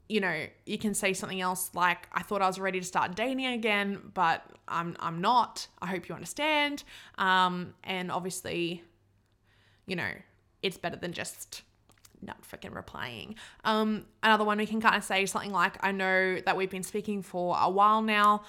[0.07, 3.15] you know, you can say something else like, I thought I was ready to start
[3.15, 5.67] dating again, but I'm I'm not.
[5.81, 6.83] I hope you understand.
[7.17, 8.83] Um, and obviously,
[9.85, 10.11] you know,
[10.61, 11.63] it's better than just
[12.21, 13.35] not freaking replying.
[13.63, 16.83] Um, another one we can kind of say something like, I know that we've been
[16.83, 18.43] speaking for a while now.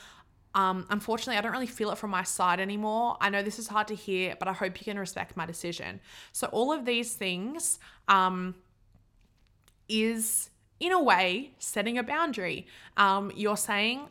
[0.54, 3.16] Um, unfortunately, I don't really feel it from my side anymore.
[3.20, 6.00] I know this is hard to hear, but I hope you can respect my decision.
[6.32, 8.54] So, all of these things um,
[9.88, 12.66] is, in a way, setting a boundary.
[12.96, 14.08] Um, you're saying,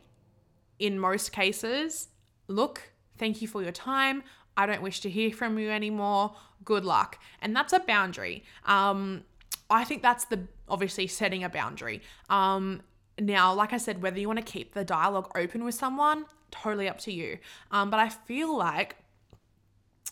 [0.80, 2.10] in most cases,
[2.48, 4.24] look, thank you for your time.
[4.58, 6.36] I don't wish to hear from you anymore.
[6.66, 7.20] Good luck.
[7.42, 8.44] And that's a boundary.
[8.66, 9.24] Um,
[9.70, 12.02] I think that's the obviously setting a boundary.
[12.30, 12.82] Um,
[13.22, 16.90] now, like I said, whether you want to keep the dialogue open with someone, totally
[16.90, 17.38] up to you.
[17.72, 18.98] Um, but I feel like,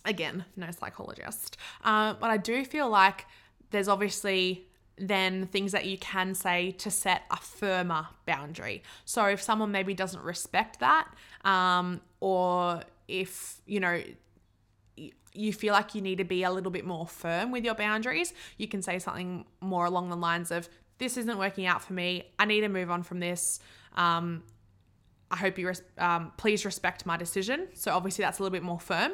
[0.06, 3.26] again, no psychologist, uh, but I do feel like
[3.72, 4.68] there's obviously
[4.98, 8.84] then things that you can say to set a firmer boundary.
[9.06, 11.08] So if someone maybe doesn't respect that,
[11.46, 14.02] um, or if, you know,
[15.34, 18.34] you feel like you need to be a little bit more firm with your boundaries,
[18.58, 20.68] you can say something more along the lines of,
[21.00, 22.32] this isn't working out for me.
[22.38, 23.60] I need to move on from this.
[23.96, 24.44] Um,
[25.32, 27.68] I hope you res- um, please respect my decision.
[27.74, 29.14] So obviously that's a little bit more firm.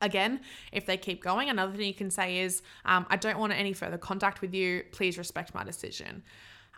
[0.00, 0.40] Again,
[0.72, 3.72] if they keep going, another thing you can say is, um, I don't want any
[3.72, 4.84] further contact with you.
[4.92, 6.22] Please respect my decision.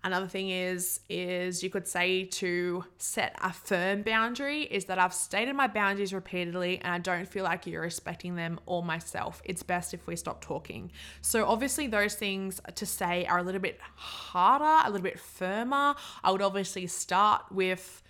[0.06, 5.12] Another thing is is you could say to set a firm boundary is that I've
[5.12, 9.42] stated my boundaries repeatedly and I don't feel like you're respecting them or myself.
[9.44, 10.92] It's best if we stop talking.
[11.22, 15.96] So obviously those things to say are a little bit harder, a little bit firmer.
[16.22, 18.00] I would obviously start with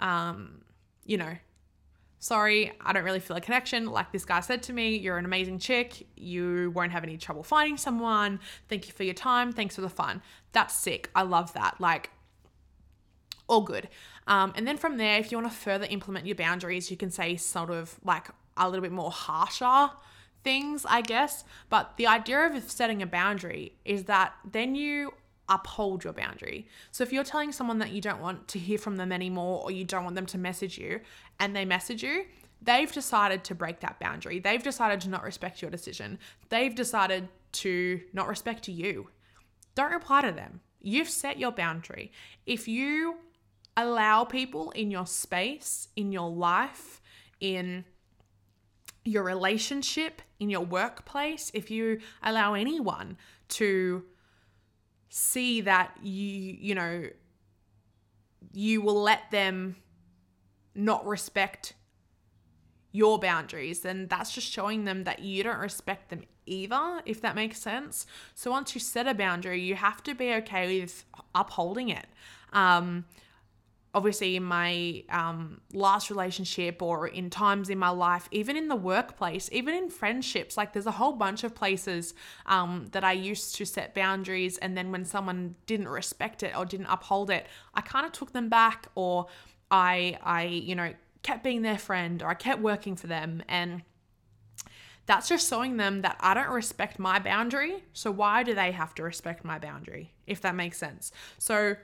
[0.00, 0.62] um,
[1.04, 1.36] you know,
[2.24, 3.84] sorry, I don't really feel a connection.
[3.84, 6.06] Like this guy said to me, you're an amazing chick.
[6.16, 8.40] You won't have any trouble finding someone.
[8.66, 9.52] Thank you for your time.
[9.52, 10.22] Thanks for the fun.
[10.52, 11.10] That's sick.
[11.14, 11.82] I love that.
[11.82, 12.08] Like,
[13.46, 13.90] all good.
[14.26, 17.10] Um, and then from there, if you want to further implement your boundaries, you can
[17.10, 19.90] say sort of like a little bit more harsher
[20.44, 21.44] things, I guess.
[21.68, 25.12] But the idea of setting a boundary is that then you
[25.48, 26.66] uphold your boundary.
[26.90, 29.70] So if you're telling someone that you don't want to hear from them anymore or
[29.70, 31.00] you don't want them to message you
[31.38, 32.24] and they message you,
[32.62, 34.38] they've decided to break that boundary.
[34.38, 36.18] They've decided to not respect your decision.
[36.48, 39.08] They've decided to not respect you.
[39.74, 40.60] Don't reply to them.
[40.80, 42.12] You've set your boundary.
[42.46, 43.16] If you
[43.76, 47.00] allow people in your space, in your life,
[47.40, 47.84] in
[49.04, 53.16] your relationship, in your workplace, if you allow anyone
[53.48, 54.04] to
[55.16, 57.04] see that you, you know,
[58.52, 59.76] you will let them
[60.74, 61.74] not respect
[62.90, 67.36] your boundaries, then that's just showing them that you don't respect them either, if that
[67.36, 68.06] makes sense.
[68.34, 72.06] So once you set a boundary, you have to be okay with upholding it.
[72.52, 73.04] Um,
[73.94, 78.76] obviously, in my um, last relationship or in times in my life, even in the
[78.76, 82.14] workplace, even in friendships, like there's a whole bunch of places
[82.46, 84.58] um, that I used to set boundaries.
[84.58, 88.32] And then when someone didn't respect it or didn't uphold it, I kind of took
[88.32, 89.26] them back or
[89.70, 93.82] I I, you know, kept being their friend or I kept working for them and
[95.06, 97.84] that's just showing them that I don't respect my boundary.
[97.92, 100.14] So why do they have to respect my boundary?
[100.26, 101.12] If that makes sense.
[101.38, 101.76] So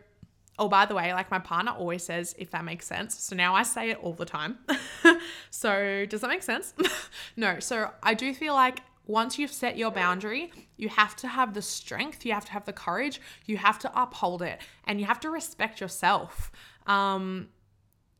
[0.58, 3.18] Oh, by the way, like my partner always says, if that makes sense.
[3.18, 4.58] So now I say it all the time.
[5.50, 6.74] so does that make sense?
[7.36, 7.60] no.
[7.60, 11.62] So I do feel like once you've set your boundary, you have to have the
[11.62, 15.20] strength, you have to have the courage, you have to uphold it, and you have
[15.20, 16.52] to respect yourself.
[16.86, 17.48] Um,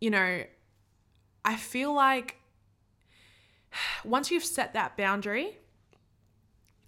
[0.00, 0.42] you know,
[1.44, 2.36] I feel like
[4.04, 5.58] once you've set that boundary,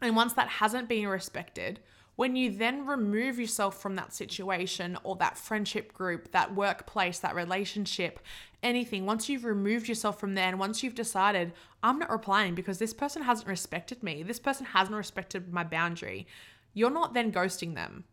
[0.01, 1.79] and once that hasn't been respected,
[2.17, 7.35] when you then remove yourself from that situation or that friendship group, that workplace, that
[7.35, 8.21] relationship,
[8.63, 12.79] anything, once you've removed yourself from there and once you've decided, I'm not replying because
[12.79, 16.27] this person hasn't respected me, this person hasn't respected my boundary,
[16.75, 18.05] you're not then ghosting them,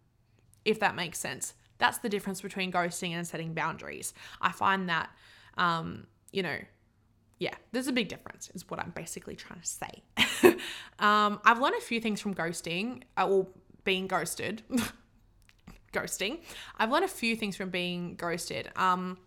[0.64, 1.54] if that makes sense.
[1.78, 4.14] That's the difference between ghosting and setting boundaries.
[4.42, 5.10] I find that,
[5.58, 6.58] um, you know,
[7.40, 10.04] yeah, there's a big difference, is what I'm basically trying to say.
[11.00, 13.48] um, I've learned a few things from ghosting, uh, or
[13.90, 14.62] being ghosted.
[15.94, 16.42] ghosting.
[16.78, 18.70] I've learned a few things from being ghosted.
[18.76, 19.18] Um,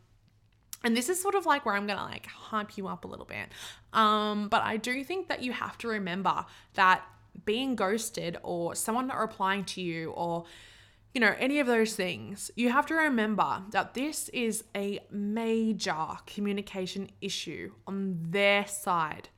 [0.84, 3.24] and this is sort of like where I'm gonna like hype you up a little
[3.24, 3.48] bit.
[3.92, 7.02] Um, but I do think that you have to remember that
[7.44, 10.44] being ghosted or someone not replying to you or
[11.12, 16.06] you know, any of those things, you have to remember that this is a major
[16.24, 19.28] communication issue on their side.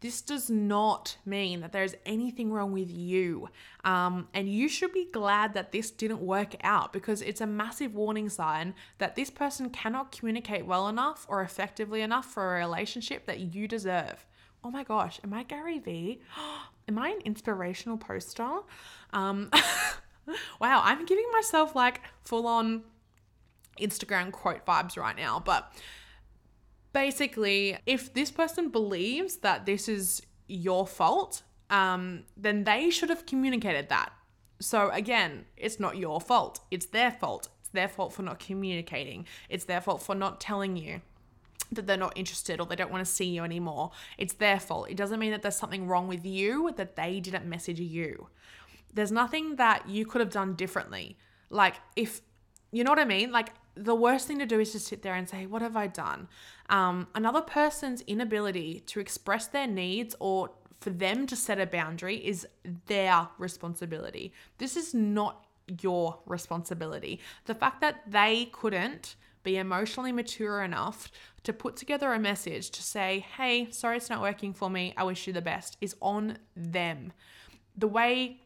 [0.00, 3.48] This does not mean that there's anything wrong with you.
[3.84, 7.94] Um, and you should be glad that this didn't work out because it's a massive
[7.94, 13.26] warning sign that this person cannot communicate well enough or effectively enough for a relationship
[13.26, 14.24] that you deserve.
[14.62, 16.20] Oh my gosh, am I Gary Vee?
[16.88, 18.60] am I an inspirational poster?
[19.12, 19.50] Um,
[20.60, 22.82] wow, I'm giving myself like full on
[23.80, 25.72] Instagram quote vibes right now, but
[26.98, 33.24] basically, if this person believes that this is your fault, um, then they should have
[33.24, 34.10] communicated that.
[34.58, 36.58] So again, it's not your fault.
[36.72, 37.50] It's their fault.
[37.60, 39.26] It's their fault for not communicating.
[39.48, 41.00] It's their fault for not telling you
[41.70, 43.92] that they're not interested or they don't want to see you anymore.
[44.16, 44.90] It's their fault.
[44.90, 48.26] It doesn't mean that there's something wrong with you that they didn't message you.
[48.92, 51.16] There's nothing that you could have done differently.
[51.48, 52.22] Like if
[52.72, 53.30] you know what I mean?
[53.30, 55.86] Like the worst thing to do is to sit there and say, What have I
[55.86, 56.28] done?
[56.68, 62.16] Um, another person's inability to express their needs or for them to set a boundary
[62.16, 62.46] is
[62.86, 64.32] their responsibility.
[64.58, 65.46] This is not
[65.80, 67.20] your responsibility.
[67.46, 71.10] The fact that they couldn't be emotionally mature enough
[71.44, 75.04] to put together a message to say, Hey, sorry it's not working for me, I
[75.04, 77.12] wish you the best, is on them.
[77.76, 78.40] The way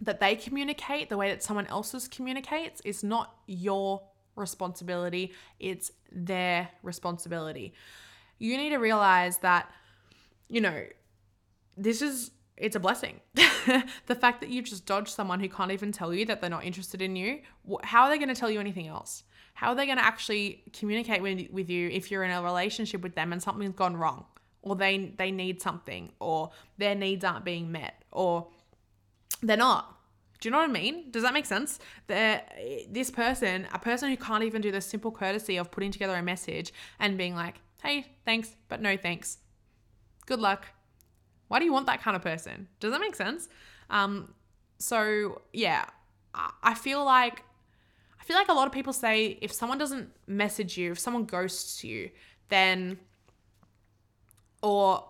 [0.00, 4.02] that they communicate, the way that someone else's communicates, is not your
[4.36, 7.74] responsibility, it's their responsibility.
[8.38, 9.70] You need to realize that,
[10.48, 10.84] you know,
[11.76, 13.20] this is it's a blessing.
[14.06, 16.64] the fact that you've just dodged someone who can't even tell you that they're not
[16.64, 17.40] interested in you,
[17.82, 19.24] how are they going to tell you anything else?
[19.54, 23.02] How are they going to actually communicate with, with you if you're in a relationship
[23.02, 24.24] with them and something's gone wrong
[24.64, 28.48] or they they need something or their needs aren't being met or
[29.42, 29.96] they're not
[30.40, 31.10] do you know what I mean?
[31.10, 31.78] Does that make sense?
[32.06, 32.56] That
[32.90, 36.22] this person, a person who can't even do the simple courtesy of putting together a
[36.22, 39.38] message and being like, "Hey, thanks, but no thanks.
[40.26, 40.66] Good luck."
[41.48, 42.68] Why do you want that kind of person?
[42.80, 43.48] Does that make sense?
[43.90, 44.34] Um,
[44.78, 45.84] so yeah,
[46.62, 47.42] I feel like
[48.20, 51.24] I feel like a lot of people say if someone doesn't message you, if someone
[51.24, 52.10] ghosts you,
[52.48, 52.98] then
[54.62, 55.08] or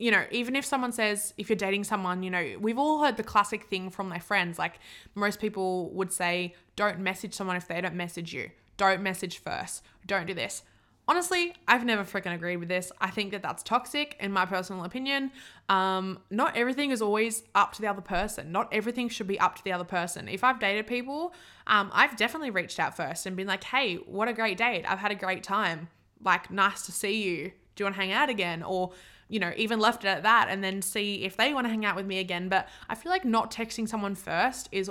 [0.00, 3.18] you know, even if someone says, if you're dating someone, you know, we've all heard
[3.18, 4.58] the classic thing from their friends.
[4.58, 4.80] Like
[5.14, 8.50] most people would say, don't message someone if they don't message you.
[8.78, 9.84] Don't message first.
[10.06, 10.62] Don't do this.
[11.06, 12.90] Honestly, I've never freaking agreed with this.
[12.98, 15.32] I think that that's toxic, in my personal opinion.
[15.68, 18.52] Um, not everything is always up to the other person.
[18.52, 20.28] Not everything should be up to the other person.
[20.28, 21.34] If I've dated people,
[21.66, 24.84] um, I've definitely reached out first and been like, hey, what a great date.
[24.88, 25.88] I've had a great time.
[26.24, 27.52] Like, nice to see you.
[27.74, 28.62] Do you want to hang out again?
[28.62, 28.92] Or,
[29.30, 31.86] you know, even left it at that and then see if they want to hang
[31.86, 32.48] out with me again.
[32.48, 34.90] But I feel like not texting someone first is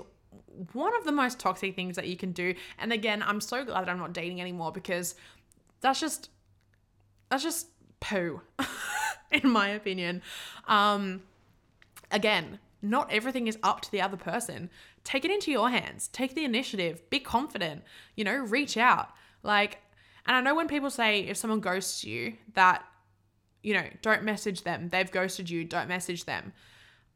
[0.73, 2.55] one of the most toxic things that you can do.
[2.79, 5.15] And again, I'm so glad that I'm not dating anymore because
[5.81, 6.29] that's just
[7.29, 7.67] that's just
[7.99, 8.41] poo
[9.31, 10.21] in my opinion.
[10.67, 11.23] Um
[12.09, 14.69] again, not everything is up to the other person.
[15.03, 16.07] Take it into your hands.
[16.07, 17.09] Take the initiative.
[17.09, 17.83] Be confident.
[18.15, 19.09] You know, reach out.
[19.43, 19.79] Like
[20.25, 22.85] and I know when people say if someone ghosts you that
[23.63, 24.89] you know, don't message them.
[24.89, 26.53] They've ghosted you, don't message them.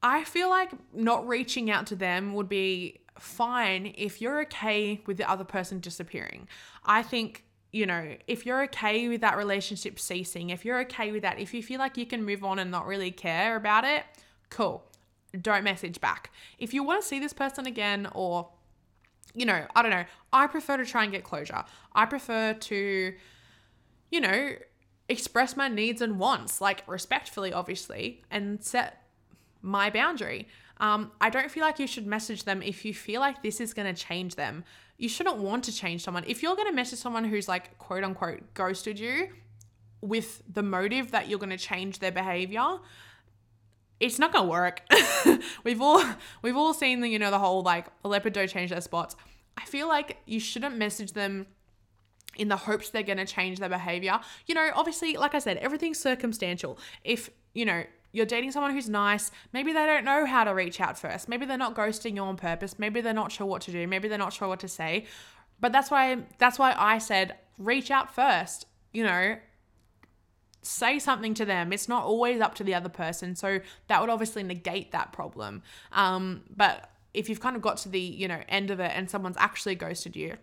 [0.01, 5.17] I feel like not reaching out to them would be fine if you're okay with
[5.17, 6.47] the other person disappearing.
[6.85, 11.23] I think you know, if you're okay with that relationship ceasing, if you're okay with
[11.23, 14.03] that, if you feel like you can move on and not really care about it,
[14.51, 14.83] cool.
[15.41, 16.31] Don't message back.
[16.59, 18.49] If you want to see this person again or
[19.33, 20.05] you know, I don't know.
[20.31, 21.63] I prefer to try and get closure.
[21.93, 23.13] I prefer to,
[24.11, 24.51] you know,
[25.13, 29.01] express my needs and wants, like respectfully, obviously, and set
[29.61, 30.47] my boundary.
[30.77, 33.73] Um, I don't feel like you should message them if you feel like this is
[33.73, 34.63] going to change them.
[34.97, 36.23] You shouldn't want to change someone.
[36.27, 39.29] If you're going to message someone who's like quote unquote ghosted you
[40.01, 42.79] with the motive that you're going to change their behavior,
[43.99, 44.81] it's not going to work.
[45.63, 46.03] we've all
[46.41, 49.15] we've all seen the you know the whole like leopard don't change their spots.
[49.57, 51.47] I feel like you shouldn't message them
[52.35, 54.19] in the hopes they're going to change their behavior.
[54.47, 56.77] You know, obviously, like I said, everything's circumstantial.
[57.03, 60.79] If, you know, you're dating someone who's nice, maybe they don't know how to reach
[60.79, 61.27] out first.
[61.27, 62.77] Maybe they're not ghosting you on purpose.
[62.77, 63.87] Maybe they're not sure what to do.
[63.87, 65.05] Maybe they're not sure what to say.
[65.59, 68.67] But that's why that's why I said reach out first.
[68.91, 69.37] You know,
[70.61, 71.73] say something to them.
[71.73, 73.35] It's not always up to the other person.
[73.35, 75.63] So that would obviously negate that problem.
[75.91, 79.09] Um, but if you've kind of got to the, you know, end of it and
[79.09, 80.37] someone's actually ghosted you,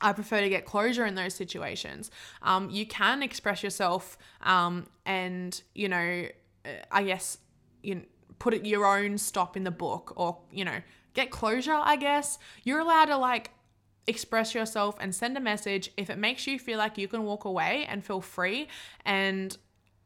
[0.00, 2.10] I prefer to get closure in those situations.
[2.42, 6.26] Um, you can express yourself um, and, you know,
[6.90, 7.38] I guess,
[7.82, 8.02] you know,
[8.38, 10.80] put it your own stop in the book or, you know,
[11.14, 12.38] get closure, I guess.
[12.64, 13.50] You're allowed to like
[14.06, 17.44] express yourself and send a message if it makes you feel like you can walk
[17.44, 18.68] away and feel free
[19.04, 19.56] and,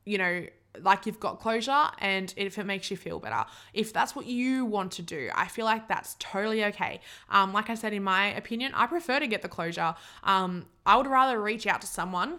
[0.05, 0.47] you know,
[0.83, 3.45] like you've got closure and if it makes you feel better.
[3.75, 7.01] If that's what you want to do, I feel like that's totally okay.
[7.29, 9.95] Um, like I said, in my opinion, I prefer to get the closure.
[10.23, 12.39] Um, I would rather reach out to someone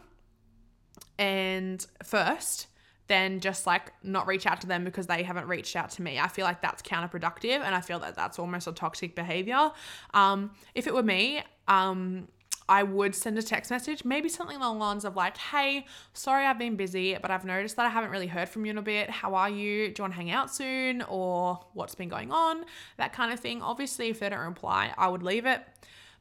[1.17, 2.67] and first
[3.07, 6.17] than just like not reach out to them because they haven't reached out to me.
[6.17, 9.71] I feel like that's counterproductive and I feel that that's almost a toxic behavior.
[10.13, 12.29] Um, if it were me, um,
[12.72, 16.45] I would send a text message, maybe something along the lines of like, hey, sorry
[16.45, 18.82] I've been busy, but I've noticed that I haven't really heard from you in a
[18.82, 19.09] bit.
[19.09, 19.89] How are you?
[19.89, 21.01] Do you want to hang out soon?
[21.09, 22.63] Or what's been going on?
[22.95, 23.61] That kind of thing.
[23.61, 25.61] Obviously, if they don't reply, I would leave it.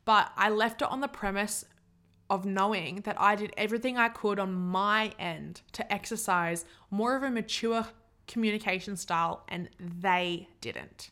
[0.04, 1.64] But I left it on the premise
[2.28, 7.22] of knowing that I did everything I could on my end to exercise more of
[7.22, 7.86] a mature
[8.26, 11.10] communication style, and they didn't.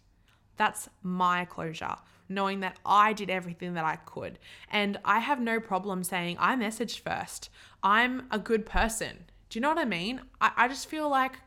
[0.56, 1.94] That's my closure
[2.28, 4.38] knowing that I did everything that I could.
[4.70, 7.50] And I have no problem saying I messaged first.
[7.82, 9.24] I'm a good person.
[9.48, 10.20] Do you know what I mean?
[10.40, 11.38] I, I just feel like,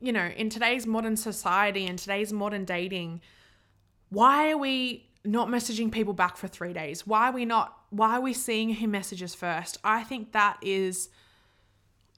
[0.00, 3.20] you know, in today's modern society and today's modern dating,
[4.10, 7.06] why are we not messaging people back for three days?
[7.06, 9.76] Why are we not, why are we seeing who messages first?
[9.84, 11.10] I think that is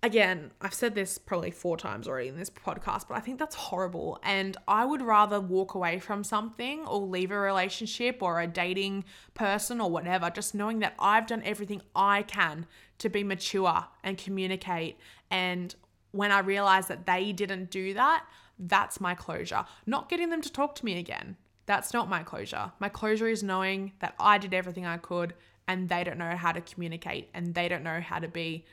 [0.03, 3.55] again, I've said this probably four times already in this podcast, but I think that's
[3.55, 4.18] horrible.
[4.22, 9.05] And I would rather walk away from something or leave a relationship or a dating
[9.34, 12.66] person or whatever, just knowing that I've done everything I can
[12.98, 14.98] to be mature and communicate.
[15.30, 15.74] And
[16.11, 18.24] when I realize that they didn't do that,
[18.59, 19.64] that's my closure.
[19.86, 21.36] Not getting them to talk to me again.
[21.66, 22.72] That's not my closure.
[22.80, 25.34] My closure is knowing that I did everything I could
[25.68, 28.64] and they don't know how to communicate and they don't know how to be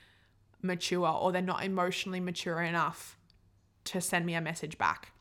[0.62, 3.18] mature or they're not emotionally mature enough
[3.86, 5.12] to send me a message back.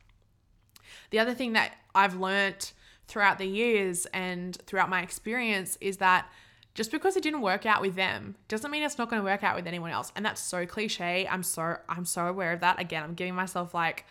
[1.10, 2.72] The other thing that I've learnt
[3.06, 6.30] throughout the years and throughout my experience is that
[6.74, 9.42] just because it didn't work out with them doesn't mean it's not going to work
[9.42, 10.12] out with anyone else.
[10.14, 11.26] And that's so cliche.
[11.28, 12.80] I'm so I'm so aware of that.
[12.80, 14.06] Again, I'm giving myself like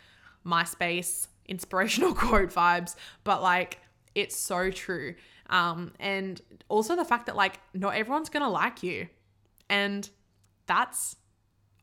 [0.46, 3.80] MySpace inspirational quote vibes, but like
[4.16, 5.16] it's so true.
[5.50, 9.08] Um, and also the fact that like not everyone's gonna like you.
[9.70, 10.10] And
[10.68, 11.16] that's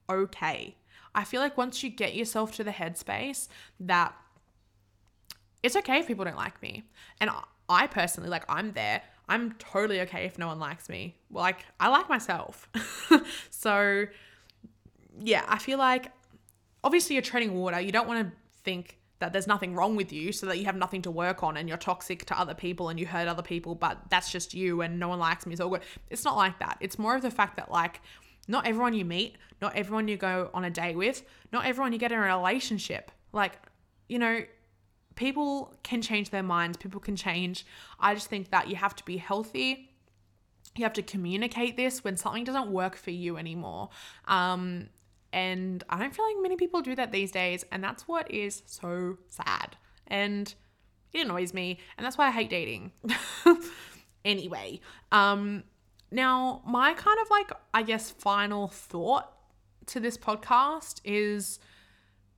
[0.09, 0.77] okay.
[1.15, 3.49] I feel like once you get yourself to the headspace
[3.81, 4.15] that
[5.63, 6.85] it's okay if people don't like me.
[7.21, 7.31] And
[7.69, 9.03] I personally, like, I'm there.
[9.29, 11.17] I'm totally okay if no one likes me.
[11.31, 12.69] Like, I like myself.
[13.51, 14.07] so,
[15.19, 16.13] yeah, I feel like
[16.83, 17.81] obviously you're treading water.
[17.81, 18.33] You don't want to
[18.63, 21.57] think that there's nothing wrong with you so that you have nothing to work on
[21.57, 24.83] and you're toxic to other people and you hurt other people, but that's just you
[24.83, 25.57] and no one likes me.
[25.57, 25.81] So good.
[26.11, 26.77] It's not like that.
[26.81, 28.03] It's more of the fact that, like,
[28.49, 31.23] not everyone you meet, not everyone you go on a date with,
[31.53, 33.11] not everyone you get in a relationship.
[33.33, 33.59] Like,
[34.09, 34.43] you know,
[35.15, 37.65] people can change their minds, people can change.
[37.99, 39.91] I just think that you have to be healthy.
[40.77, 43.91] You have to communicate this when something doesn't work for you anymore.
[44.27, 44.89] Um,
[45.33, 47.65] and I don't feel like many people do that these days.
[47.71, 49.77] And that's what is so sad.
[50.07, 50.53] And
[51.13, 51.79] it annoys me.
[51.97, 52.93] And that's why I hate dating.
[54.25, 54.81] anyway,
[55.13, 55.63] um,
[56.11, 59.33] now, my kind of like, I guess, final thought
[59.87, 61.59] to this podcast is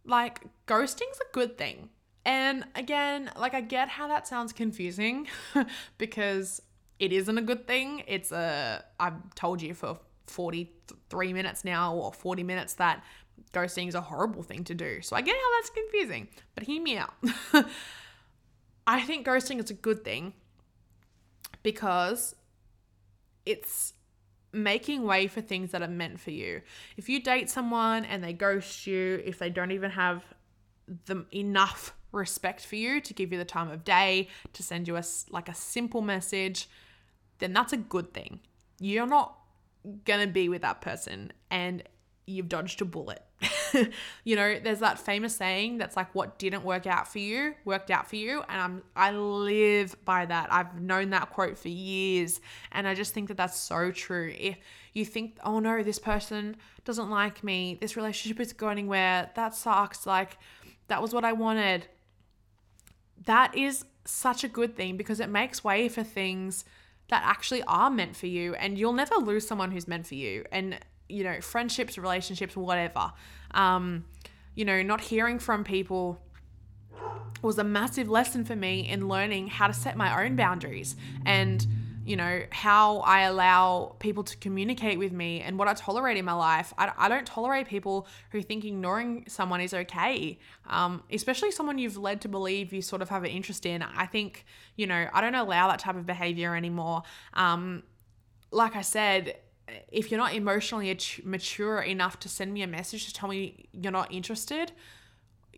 [0.04, 1.90] like, ghosting's a good thing.
[2.24, 5.28] And again, like, I get how that sounds confusing
[5.98, 6.62] because
[6.98, 8.02] it isn't a good thing.
[8.06, 13.04] It's a, I've told you for 43 minutes now or 40 minutes that
[13.52, 15.00] ghosting is a horrible thing to do.
[15.02, 17.14] So I get how that's confusing, but hear me out.
[18.86, 20.32] I think ghosting is a good thing
[21.62, 22.34] because
[23.46, 23.94] it's
[24.52, 26.62] making way for things that are meant for you.
[26.96, 30.24] If you date someone and they ghost you, if they don't even have
[31.06, 34.96] the enough respect for you to give you the time of day, to send you
[34.96, 36.68] a like a simple message,
[37.38, 38.40] then that's a good thing.
[38.80, 39.38] You're not
[40.04, 41.82] going to be with that person and
[42.26, 43.22] you've dodged a bullet.
[44.24, 47.90] you know, there's that famous saying that's like what didn't work out for you worked
[47.90, 50.52] out for you and I'm I live by that.
[50.52, 52.40] I've known that quote for years
[52.72, 54.32] and I just think that that's so true.
[54.36, 54.56] If
[54.92, 57.78] you think, "Oh no, this person doesn't like me.
[57.80, 59.30] This relationship is going anywhere.
[59.34, 60.38] That sucks." Like
[60.88, 61.86] that was what I wanted.
[63.24, 66.64] That is such a good thing because it makes way for things
[67.08, 70.44] that actually are meant for you and you'll never lose someone who's meant for you
[70.50, 70.78] and
[71.08, 73.12] you know friendships relationships whatever
[73.52, 74.04] um
[74.54, 76.20] you know not hearing from people
[77.42, 81.66] was a massive lesson for me in learning how to set my own boundaries and
[82.06, 86.24] you know, how I allow people to communicate with me and what I tolerate in
[86.24, 86.72] my life.
[86.78, 90.38] I, I don't tolerate people who think ignoring someone is okay,
[90.68, 93.82] um, especially someone you've led to believe you sort of have an interest in.
[93.82, 94.44] I think,
[94.76, 97.02] you know, I don't allow that type of behavior anymore.
[97.34, 97.82] Um,
[98.52, 99.38] like I said,
[99.90, 103.92] if you're not emotionally mature enough to send me a message to tell me you're
[103.92, 104.72] not interested,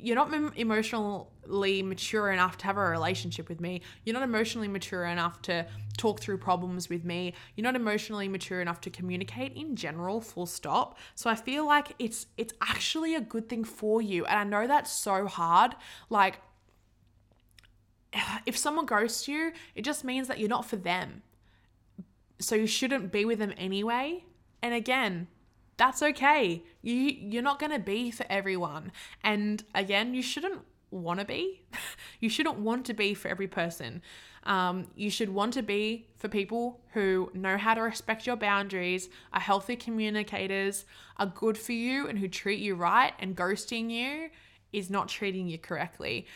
[0.00, 3.82] you're not emotionally mature enough to have a relationship with me.
[4.04, 7.34] You're not emotionally mature enough to talk through problems with me.
[7.56, 10.98] You're not emotionally mature enough to communicate in general, full stop.
[11.14, 14.24] So I feel like it's it's actually a good thing for you.
[14.26, 15.74] And I know that's so hard.
[16.10, 16.40] Like
[18.46, 21.22] if someone ghosts you, it just means that you're not for them.
[22.40, 24.24] So you shouldn't be with them anyway.
[24.62, 25.28] And again,
[25.76, 26.62] that's okay.
[26.82, 28.92] You you're not going to be for everyone.
[29.22, 30.60] And again, you shouldn't
[30.90, 31.62] want to be.
[32.20, 34.02] you shouldn't want to be for every person.
[34.44, 39.08] Um, you should want to be for people who know how to respect your boundaries,
[39.32, 40.84] are healthy communicators,
[41.18, 43.12] are good for you, and who treat you right.
[43.18, 44.30] And ghosting you
[44.72, 46.26] is not treating you correctly.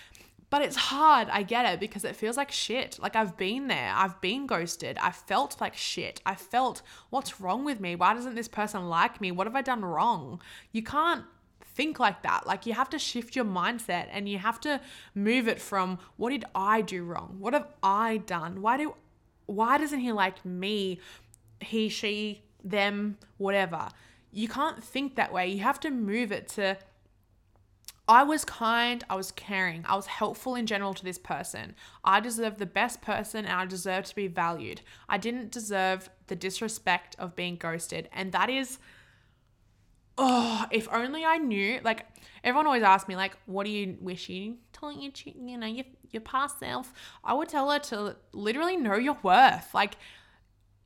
[0.53, 2.99] But it's hard, I get it, because it feels like shit.
[3.01, 6.21] Like I've been there, I've been ghosted, I felt like shit.
[6.27, 7.97] I felt, what's wrong with me?
[7.97, 9.33] Why doesn't this person like me?
[9.33, 10.43] What have I done wrong?
[10.71, 11.25] You can't
[11.75, 12.47] think like that.
[12.47, 14.79] Like you have to shift your mindset and you have to
[15.15, 17.37] move it from what did I do wrong?
[17.39, 18.61] What have I done?
[18.61, 18.95] Why do
[19.47, 21.01] why doesn't he like me?
[21.61, 23.89] He, she, them, whatever.
[24.33, 25.49] You can't think that way.
[25.49, 26.77] You have to move it to
[28.13, 31.75] I was kind, I was caring, I was helpful in general to this person.
[32.05, 34.83] I deserve the best person and I deserve to be valued.
[35.09, 38.11] I didn't deserve the disrespect of being ghosted.
[38.13, 38.79] And that is,
[40.19, 41.81] oh, if only I knew.
[41.83, 42.05] Like,
[42.45, 45.87] everyone always asks me, like, what do you wish you telling your, you know, your,
[46.11, 46.93] your past self?
[47.25, 49.73] I would tell her to literally know your worth.
[49.73, 49.95] Like,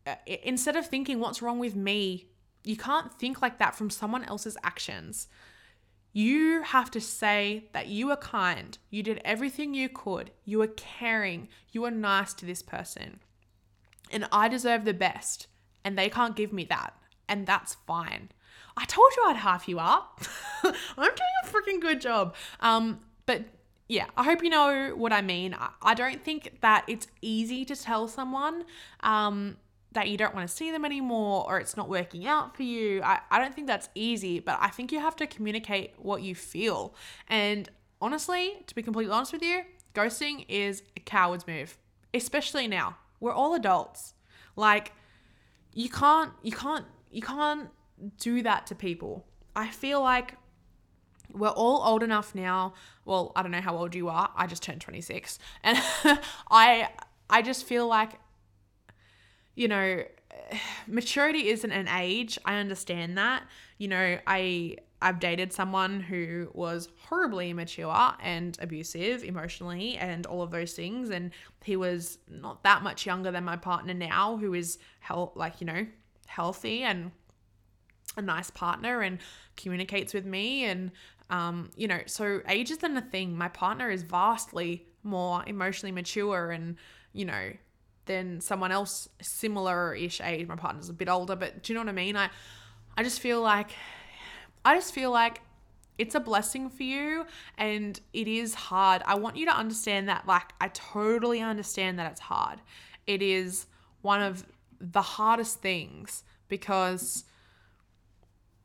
[0.06, 0.14] uh,
[0.44, 2.28] instead of thinking, what's wrong with me?
[2.62, 5.26] You can't think like that from someone else's actions.
[6.16, 10.66] You have to say that you were kind, you did everything you could, you were
[10.66, 13.20] caring, you were nice to this person,
[14.10, 15.46] and I deserve the best,
[15.84, 16.94] and they can't give me that,
[17.28, 18.30] and that's fine.
[18.78, 20.22] I told you I'd half you up.
[20.64, 22.34] I'm doing a freaking good job.
[22.60, 23.44] Um, but
[23.86, 25.52] yeah, I hope you know what I mean.
[25.52, 28.64] I, I don't think that it's easy to tell someone
[29.00, 29.58] um,
[29.96, 33.02] that you don't want to see them anymore or it's not working out for you.
[33.02, 36.34] I, I don't think that's easy, but I think you have to communicate what you
[36.34, 36.94] feel.
[37.28, 39.62] And honestly, to be completely honest with you,
[39.94, 41.78] ghosting is a coward's move,
[42.12, 42.98] especially now.
[43.20, 44.12] We're all adults.
[44.54, 44.92] Like
[45.72, 47.70] you can't you can't you can't
[48.18, 49.24] do that to people.
[49.56, 50.34] I feel like
[51.32, 52.74] we're all old enough now.
[53.06, 54.30] Well, I don't know how old you are.
[54.36, 55.38] I just turned 26.
[55.62, 55.78] And
[56.50, 56.90] I
[57.30, 58.12] I just feel like
[59.56, 60.04] you know,
[60.86, 62.38] maturity isn't an age.
[62.44, 63.42] I understand that.
[63.78, 70.40] You know, I I've dated someone who was horribly immature and abusive emotionally and all
[70.40, 71.32] of those things and
[71.62, 75.66] he was not that much younger than my partner now who is hel- like, you
[75.66, 75.86] know,
[76.26, 77.10] healthy and
[78.16, 79.18] a nice partner and
[79.56, 80.90] communicates with me and
[81.28, 83.36] um, you know, so age isn't a thing.
[83.36, 86.76] My partner is vastly more emotionally mature and,
[87.12, 87.52] you know,
[88.06, 90.46] than someone else similar-ish age.
[90.46, 92.16] My partner's a bit older, but do you know what I mean?
[92.16, 92.30] I
[92.96, 93.70] I just feel like
[94.64, 95.42] I just feel like
[95.98, 97.26] it's a blessing for you
[97.56, 99.02] and it is hard.
[99.06, 102.60] I want you to understand that like I totally understand that it's hard.
[103.06, 103.66] It is
[104.02, 104.44] one of
[104.80, 107.24] the hardest things because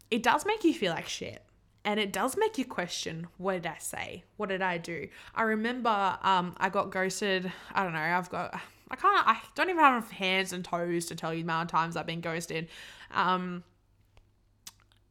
[0.10, 1.42] it does make you feel like shit
[1.84, 5.42] and it does make you question what did i say what did i do i
[5.42, 8.60] remember um, i got ghosted i don't know i've got
[8.92, 11.72] i can't i don't even have enough hands and toes to tell you the amount
[11.72, 12.68] of times i've been ghosted
[13.12, 13.64] um,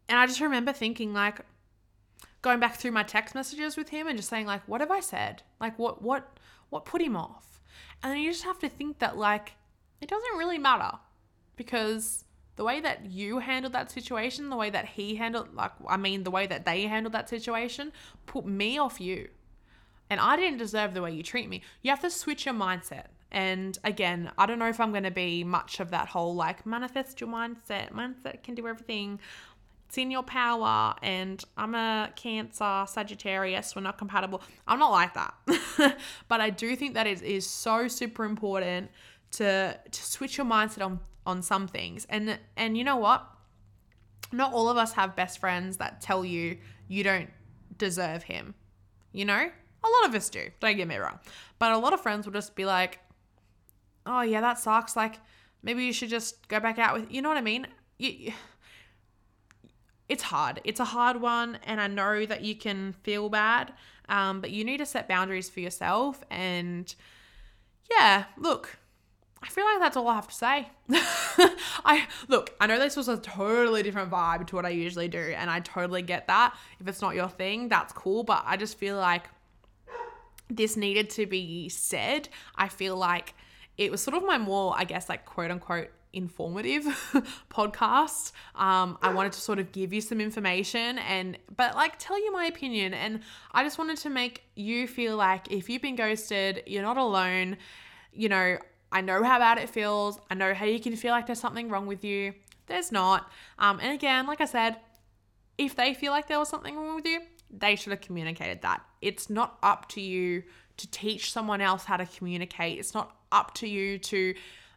[0.09, 1.41] and i just remember thinking like
[2.43, 5.01] going back through my text messages with him and just saying like what have i
[5.01, 7.61] said like what what what put him off
[8.03, 9.55] and then you just have to think that like
[10.01, 10.93] it doesn't really matter
[11.57, 12.25] because
[12.57, 16.25] the way that you handled that situation, the way that he handled, like, I mean,
[16.25, 17.93] the way that they handled that situation
[18.27, 19.29] put me off you.
[20.11, 21.63] And I didn't deserve the way you treat me.
[21.83, 23.07] You have to switch your mindset.
[23.33, 26.67] And again, I don't know if I'm going to be much of that whole like
[26.67, 27.93] manifest your mindset.
[27.93, 29.21] Mindset can do everything.
[29.89, 30.95] It's in your power.
[31.03, 33.75] And I'm a Cancer, Sagittarius.
[33.75, 34.43] We're not compatible.
[34.67, 35.35] I'm not like that.
[36.29, 38.91] but I do think that it is so super important
[39.33, 42.07] to to switch your mindset on on some things.
[42.09, 43.27] And and you know what?
[44.33, 46.59] Not all of us have best friends that tell you
[46.89, 47.31] you don't
[47.79, 48.55] deserve him.
[49.13, 49.51] You know?
[49.83, 50.51] A lot of us do.
[50.61, 51.19] Don't get me wrong.
[51.59, 53.01] But a lot of friends will just be like,
[54.07, 54.97] "Oh, yeah, that sucks.
[54.97, 55.17] Like
[55.63, 57.67] maybe you should just go back out with, you know what I mean?
[57.99, 58.33] You,
[60.09, 60.61] it's hard.
[60.65, 63.73] It's a hard one, and I know that you can feel bad,
[64.09, 66.25] um, but you need to set boundaries for yourself.
[66.31, 66.93] And
[67.89, 68.77] yeah, look,
[69.43, 70.69] I feel like that's all I have to say.
[71.85, 75.33] I look, I know this was a totally different vibe to what I usually do,
[75.37, 76.57] and I totally get that.
[76.81, 79.29] If it's not your thing, that's cool, but I just feel like
[80.49, 82.29] this needed to be said.
[82.57, 83.35] I feel like
[83.81, 86.85] it was sort of my more, I guess, like quote unquote informative
[87.51, 88.33] podcast.
[88.55, 92.31] Um, I wanted to sort of give you some information and, but like tell you
[92.31, 92.93] my opinion.
[92.93, 93.21] And
[93.53, 97.57] I just wanted to make you feel like if you've been ghosted, you're not alone.
[98.13, 98.59] You know,
[98.93, 100.21] I know how bad it feels.
[100.31, 102.35] I know how you can feel like there's something wrong with you.
[102.67, 103.33] There's not.
[103.59, 104.77] Um, and again, like I said,
[105.57, 107.21] if they feel like there was something wrong with you,
[107.51, 108.83] they should have communicated that.
[109.01, 110.43] It's not up to you
[110.81, 112.79] to teach someone else how to communicate.
[112.79, 114.35] It's not up to you to,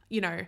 [0.10, 0.46] you know,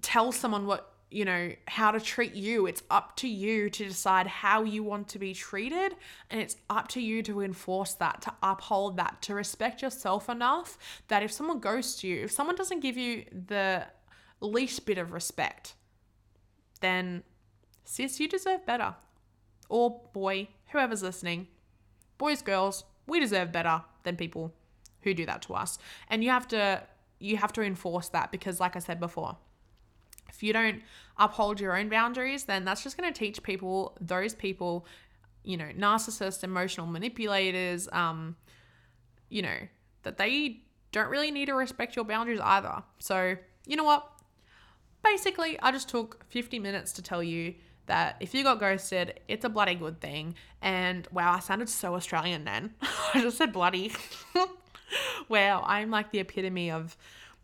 [0.00, 2.66] tell someone what you know, how to treat you.
[2.66, 5.94] It's up to you to decide how you want to be treated.
[6.30, 10.78] And it's up to you to enforce that, to uphold that, to respect yourself enough
[11.08, 13.84] that if someone goes to you, if someone doesn't give you the
[14.40, 15.74] least bit of respect,
[16.80, 17.22] then
[17.84, 18.94] sis, you deserve better.
[19.68, 21.48] Or boy, whoever's listening,
[22.18, 24.52] boys, girls, we deserve better than people
[25.02, 25.78] who do that to us.
[26.08, 26.82] And you have to
[27.18, 29.36] you have to enforce that because like I said before,
[30.28, 30.82] if you don't
[31.18, 34.86] uphold your own boundaries, then that's just going to teach people, those people,
[35.44, 38.34] you know, narcissists, emotional manipulators, um,
[39.28, 39.56] you know,
[40.02, 42.82] that they don't really need to respect your boundaries either.
[42.98, 43.36] So,
[43.66, 44.08] you know what?
[45.04, 47.54] Basically, I just took 50 minutes to tell you
[47.92, 50.34] that if you got ghosted, it's a bloody good thing.
[50.62, 52.72] And wow, I sounded so Australian then.
[53.14, 53.92] I just said bloody.
[55.28, 56.96] wow, I'm like the epitome of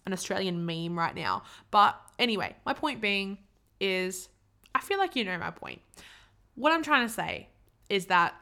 [0.07, 1.43] an Australian meme right now.
[1.71, 3.37] But anyway, my point being
[3.79, 4.31] is
[4.75, 5.83] I feel like you know my point.
[6.55, 7.49] What I'm trying to say
[7.91, 8.35] is that,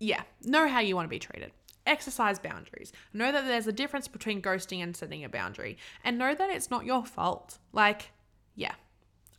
[0.00, 1.52] yeah, know how you want to be treated.
[1.84, 2.90] Exercise boundaries.
[3.12, 5.76] Know that there's a difference between ghosting and setting a boundary.
[6.02, 7.58] And know that it's not your fault.
[7.74, 8.12] Like,
[8.54, 8.72] yeah.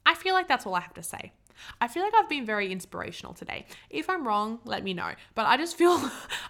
[0.07, 1.33] I feel like that's all I have to say.
[1.81, 3.65] I feel like I've been very inspirational today.
[3.89, 5.11] If I'm wrong, let me know.
[5.35, 5.99] But I just feel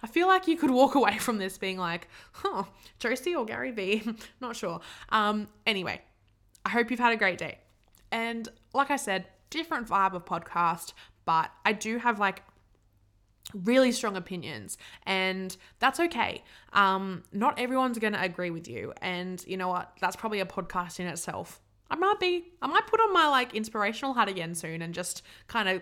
[0.04, 2.66] I feel like you could walk away from this being like, huh,
[3.00, 4.04] Josie or Gary Vee.
[4.42, 4.80] Not sure.
[5.10, 6.02] Um, anyway,
[6.64, 7.58] I hope you've had a great day.
[8.12, 10.94] And like I said, different vibe of podcast,
[11.26, 12.44] but I do have like
[13.64, 16.44] really strong opinions and that's okay
[16.74, 20.46] um not everyone's going to agree with you and you know what that's probably a
[20.46, 24.56] podcast in itself I might be, I might put on my like inspirational hat again
[24.56, 25.82] soon and just kind of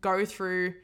[0.00, 0.74] go through,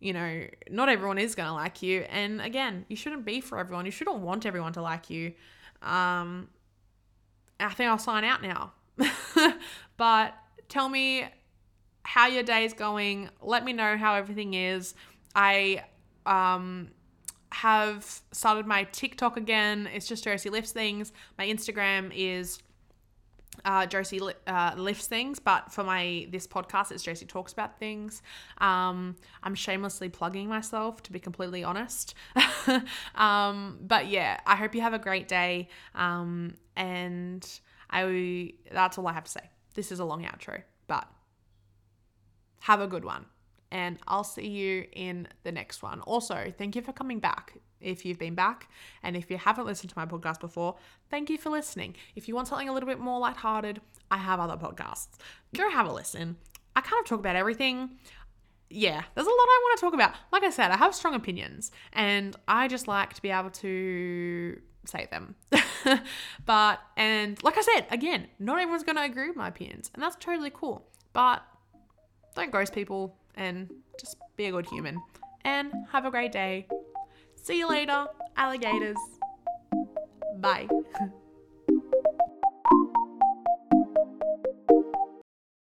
[0.00, 2.00] you know, not everyone is going to like you.
[2.08, 3.86] And again, you shouldn't be for everyone.
[3.86, 5.34] You shouldn't want everyone to like you.
[5.82, 6.48] Um,
[7.60, 8.72] I think I'll sign out now.
[9.96, 10.34] but
[10.68, 11.26] tell me
[12.04, 13.30] how your day is going.
[13.40, 14.94] Let me know how everything is.
[15.34, 15.84] I
[16.26, 16.90] um,
[17.52, 19.88] have started my TikTok again.
[19.92, 21.12] It's just Josie Lifts Things.
[21.38, 22.58] My Instagram is
[23.64, 28.22] uh, Josie uh, lifts things, but for my this podcast, it's Josie talks about things.
[28.58, 32.14] Um, I'm shamelessly plugging myself, to be completely honest.
[33.14, 35.68] um, but yeah, I hope you have a great day.
[35.94, 37.46] Um, and
[37.90, 39.50] I that's all I have to say.
[39.74, 41.06] This is a long outro, but
[42.60, 43.26] have a good one.
[43.70, 46.00] and I'll see you in the next one.
[46.02, 47.54] Also, thank you for coming back.
[47.82, 48.68] If you've been back
[49.02, 50.76] and if you haven't listened to my podcast before,
[51.10, 51.96] thank you for listening.
[52.14, 53.80] If you want something a little bit more lighthearted,
[54.10, 55.16] I have other podcasts.
[55.54, 56.36] Go have a listen.
[56.74, 57.98] I kind of talk about everything.
[58.70, 60.14] Yeah, there's a lot I want to talk about.
[60.32, 64.60] Like I said, I have strong opinions and I just like to be able to
[64.84, 65.34] say them.
[66.46, 70.02] but, and like I said, again, not everyone's going to agree with my opinions, and
[70.02, 70.86] that's totally cool.
[71.12, 71.42] But
[72.34, 73.70] don't ghost people and
[74.00, 75.00] just be a good human.
[75.44, 76.68] And have a great day.
[77.42, 78.96] See you later, alligators.
[80.38, 80.68] Bye.